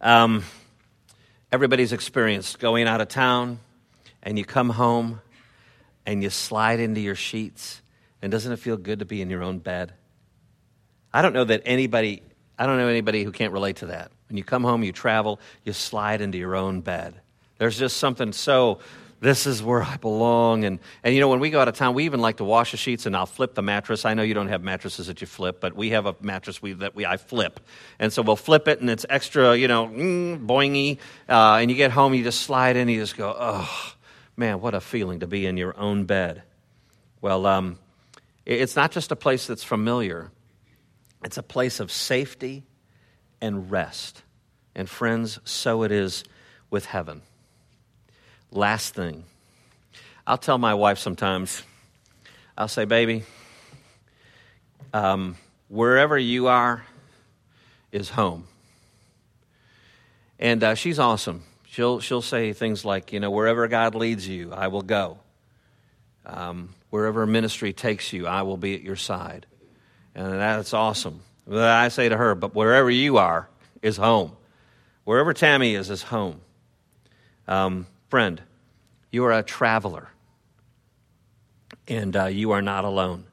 Um, 0.00 0.44
everybody's 1.50 1.92
experienced 1.92 2.60
going 2.60 2.86
out 2.86 3.00
of 3.00 3.08
town 3.08 3.58
and 4.22 4.38
you 4.38 4.44
come 4.44 4.70
home 4.70 5.20
and 6.06 6.22
you 6.22 6.30
slide 6.30 6.78
into 6.78 7.00
your 7.00 7.16
sheets. 7.16 7.82
And 8.22 8.30
doesn't 8.30 8.52
it 8.52 8.60
feel 8.60 8.76
good 8.76 9.00
to 9.00 9.04
be 9.04 9.20
in 9.20 9.30
your 9.30 9.42
own 9.42 9.58
bed? 9.58 9.94
I 11.12 11.22
don't 11.22 11.32
know 11.32 11.42
that 11.42 11.62
anybody, 11.64 12.22
I 12.56 12.66
don't 12.66 12.76
know 12.78 12.86
anybody 12.86 13.24
who 13.24 13.32
can't 13.32 13.52
relate 13.52 13.78
to 13.78 13.86
that. 13.86 14.12
When 14.28 14.36
you 14.36 14.44
come 14.44 14.62
home, 14.62 14.84
you 14.84 14.92
travel, 14.92 15.40
you 15.64 15.72
slide 15.72 16.20
into 16.20 16.38
your 16.38 16.54
own 16.54 16.82
bed. 16.82 17.20
There's 17.58 17.78
just 17.78 17.96
something 17.96 18.32
so 18.32 18.80
this 19.20 19.46
is 19.46 19.62
where 19.62 19.82
I 19.82 19.96
belong. 19.96 20.64
And, 20.64 20.78
and 21.02 21.14
you 21.14 21.20
know, 21.20 21.28
when 21.28 21.40
we 21.40 21.50
go 21.50 21.60
out 21.60 21.68
of 21.68 21.74
town, 21.74 21.94
we 21.94 22.04
even 22.04 22.20
like 22.20 22.36
to 22.36 22.44
wash 22.44 22.72
the 22.72 22.76
sheets 22.76 23.06
and 23.06 23.16
I'll 23.16 23.26
flip 23.26 23.54
the 23.54 23.62
mattress. 23.62 24.04
I 24.04 24.14
know 24.14 24.22
you 24.22 24.34
don't 24.34 24.48
have 24.48 24.62
mattresses 24.62 25.06
that 25.06 25.20
you 25.20 25.26
flip, 25.26 25.60
but 25.60 25.74
we 25.74 25.90
have 25.90 26.06
a 26.06 26.14
mattress 26.20 26.60
we, 26.60 26.74
that 26.74 26.94
we, 26.94 27.06
I 27.06 27.16
flip. 27.16 27.60
And 27.98 28.12
so 28.12 28.22
we'll 28.22 28.36
flip 28.36 28.68
it 28.68 28.80
and 28.80 28.90
it's 28.90 29.06
extra, 29.08 29.56
you 29.56 29.68
know, 29.68 29.86
mm, 29.86 30.46
boingy. 30.46 30.98
Uh, 31.28 31.58
and 31.60 31.70
you 31.70 31.76
get 31.76 31.92
home, 31.92 32.14
you 32.14 32.24
just 32.24 32.42
slide 32.42 32.76
in, 32.76 32.88
you 32.88 33.00
just 33.00 33.16
go, 33.16 33.34
oh, 33.38 33.94
man, 34.36 34.60
what 34.60 34.74
a 34.74 34.80
feeling 34.80 35.20
to 35.20 35.26
be 35.26 35.46
in 35.46 35.56
your 35.56 35.76
own 35.78 36.04
bed. 36.04 36.42
Well, 37.22 37.46
um, 37.46 37.78
it's 38.44 38.76
not 38.76 38.92
just 38.92 39.10
a 39.10 39.16
place 39.16 39.46
that's 39.46 39.64
familiar, 39.64 40.30
it's 41.24 41.38
a 41.38 41.42
place 41.42 41.80
of 41.80 41.90
safety 41.90 42.64
and 43.40 43.70
rest. 43.70 44.22
And 44.74 44.90
friends, 44.90 45.40
so 45.44 45.84
it 45.84 45.90
is 45.90 46.22
with 46.68 46.84
heaven. 46.84 47.22
Last 48.52 48.94
thing, 48.94 49.24
I'll 50.26 50.38
tell 50.38 50.58
my 50.58 50.74
wife 50.74 50.98
sometimes, 50.98 51.62
I'll 52.56 52.68
say, 52.68 52.84
baby, 52.84 53.24
um, 54.92 55.36
wherever 55.68 56.16
you 56.16 56.46
are 56.46 56.84
is 57.92 58.08
home. 58.10 58.46
And 60.38 60.62
uh, 60.62 60.74
she's 60.74 60.98
awesome. 60.98 61.42
She'll, 61.66 62.00
she'll 62.00 62.22
say 62.22 62.52
things 62.52 62.84
like, 62.84 63.12
you 63.12 63.20
know, 63.20 63.30
wherever 63.30 63.68
God 63.68 63.94
leads 63.94 64.26
you, 64.26 64.52
I 64.52 64.68
will 64.68 64.82
go. 64.82 65.18
Um, 66.24 66.74
wherever 66.90 67.26
ministry 67.26 67.72
takes 67.72 68.12
you, 68.12 68.26
I 68.26 68.42
will 68.42 68.56
be 68.56 68.74
at 68.74 68.82
your 68.82 68.96
side. 68.96 69.46
And 70.14 70.32
that's 70.32 70.72
awesome. 70.72 71.20
But 71.46 71.68
I 71.68 71.88
say 71.88 72.08
to 72.08 72.16
her, 72.16 72.34
but 72.34 72.54
wherever 72.54 72.90
you 72.90 73.18
are 73.18 73.48
is 73.82 73.96
home. 73.96 74.32
Wherever 75.04 75.32
Tammy 75.32 75.74
is, 75.74 75.90
is 75.90 76.02
home. 76.02 76.40
Um, 77.46 77.86
Friend, 78.08 78.40
you 79.10 79.24
are 79.24 79.32
a 79.32 79.42
traveler, 79.42 80.08
and 81.88 82.16
uh, 82.16 82.26
you 82.26 82.52
are 82.52 82.62
not 82.62 82.84
alone. 82.84 83.24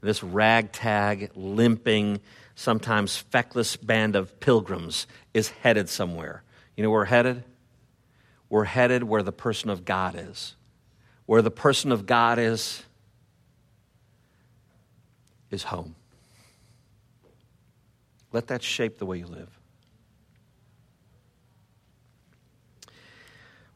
This 0.00 0.22
ragtag, 0.22 1.30
limping, 1.34 2.20
sometimes 2.54 3.16
feckless 3.16 3.76
band 3.76 4.16
of 4.16 4.40
pilgrims 4.40 5.06
is 5.34 5.48
headed 5.48 5.88
somewhere. 5.88 6.42
You 6.76 6.82
know 6.82 6.90
where 6.90 7.00
we're 7.00 7.06
headed? 7.06 7.44
We're 8.48 8.64
headed 8.64 9.04
where 9.04 9.22
the 9.22 9.32
person 9.32 9.70
of 9.70 9.84
God 9.84 10.16
is. 10.16 10.56
Where 11.26 11.42
the 11.42 11.50
person 11.50 11.92
of 11.92 12.06
God 12.06 12.38
is, 12.38 12.82
is 15.50 15.64
home. 15.64 15.94
Let 18.32 18.48
that 18.48 18.62
shape 18.62 18.98
the 18.98 19.06
way 19.06 19.18
you 19.18 19.26
live. 19.26 19.57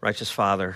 Righteous 0.02 0.32
Father, 0.32 0.74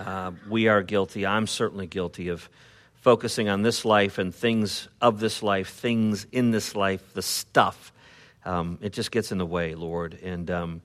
uh, 0.00 0.32
we 0.48 0.68
are 0.68 0.82
guilty. 0.82 1.26
I'm 1.26 1.46
certainly 1.46 1.86
guilty 1.86 2.28
of 2.28 2.48
focusing 2.94 3.50
on 3.50 3.60
this 3.60 3.84
life 3.84 4.16
and 4.16 4.34
things 4.34 4.88
of 5.02 5.20
this 5.20 5.42
life, 5.42 5.68
things 5.68 6.26
in 6.32 6.50
this 6.50 6.74
life, 6.74 7.12
the 7.12 7.20
stuff. 7.20 7.92
Um, 8.46 8.78
it 8.80 8.94
just 8.94 9.10
gets 9.10 9.32
in 9.32 9.36
the 9.36 9.44
way, 9.44 9.74
Lord. 9.74 10.18
And 10.22 10.50
um, 10.50 10.82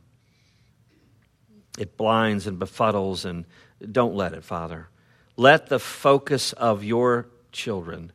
it 1.79 1.95
blinds 1.95 2.47
and 2.47 2.59
befuddles, 2.59 3.23
and 3.23 3.45
don't 3.89 4.13
let 4.13 4.33
it, 4.33 4.43
Father. 4.43 4.89
Let 5.37 5.67
the 5.67 5.79
focus 5.79 6.51
of 6.51 6.83
your 6.83 7.29
children 7.53 8.11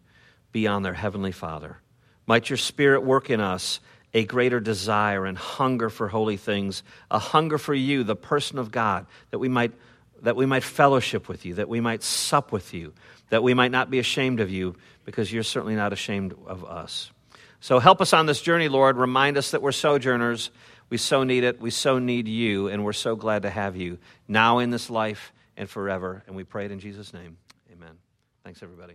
be 0.53 0.67
on 0.67 0.83
their 0.83 0.93
Heavenly 0.93 1.33
Father. 1.33 1.79
Might 2.27 2.51
your 2.51 2.59
Spirit 2.59 3.03
work 3.03 3.31
in 3.31 3.41
us 3.41 3.81
a 4.15 4.25
greater 4.25 4.61
desire 4.61 5.27
and 5.27 5.37
hunger 5.37 5.91
for 5.91 6.09
holy 6.09 6.37
things, 6.37 6.83
a 7.11 7.19
hunger 7.19 7.59
for 7.59 7.75
you, 7.75 8.05
the 8.05 8.17
person 8.17 8.59
of 8.59 8.71
God, 8.71 9.07
that 9.31 9.39
we 9.39 9.49
might 9.49 9.73
that 10.23 10.37
we 10.37 10.47
might 10.47 10.65
fellowship 10.65 11.29
with 11.29 11.45
you, 11.45 11.55
that 11.55 11.69
we 11.69 11.81
might 11.81 12.03
sup 12.03 12.53
with 12.53 12.75
you, 12.75 12.93
that 13.31 13.43
we 13.43 13.55
might 13.55 13.71
not 13.71 13.91
be 13.91 13.99
ashamed 13.99 14.41
of 14.41 14.51
you, 14.51 14.75
because 15.05 15.33
you're 15.33 15.43
certainly 15.43 15.77
not 15.77 15.93
ashamed 15.93 16.35
of 16.47 16.65
us. 16.65 17.11
So 17.61 17.79
help 17.79 18.01
us 18.01 18.13
on 18.13 18.27
this 18.27 18.41
journey, 18.41 18.69
Lord. 18.69 18.97
Remind 18.97 19.37
us 19.37 19.53
that 19.53 19.63
we're 19.63 19.73
sojourners. 19.73 20.51
We 20.91 20.97
so 20.97 21.25
need 21.25 21.45
it. 21.45 21.61
We 21.61 21.71
so 21.71 21.99
need 21.99 22.29
you, 22.29 22.69
and 22.69 22.85
we're 22.85 22.93
so 22.93 23.17
glad 23.17 23.43
to 23.43 23.51
have 23.51 23.77
you 23.77 23.99
now 24.27 24.59
in 24.59 24.71
this 24.71 24.91
life 24.91 25.33
and 25.57 25.69
forever. 25.69 26.23
And 26.27 26.37
we 26.37 26.45
pray 26.45 26.65
it 26.67 26.73
in 26.73 26.81
Jesus' 26.81 27.13
name. 27.13 27.37
Amen. 27.73 27.97
Thanks, 28.45 28.63
everybody. 28.63 28.95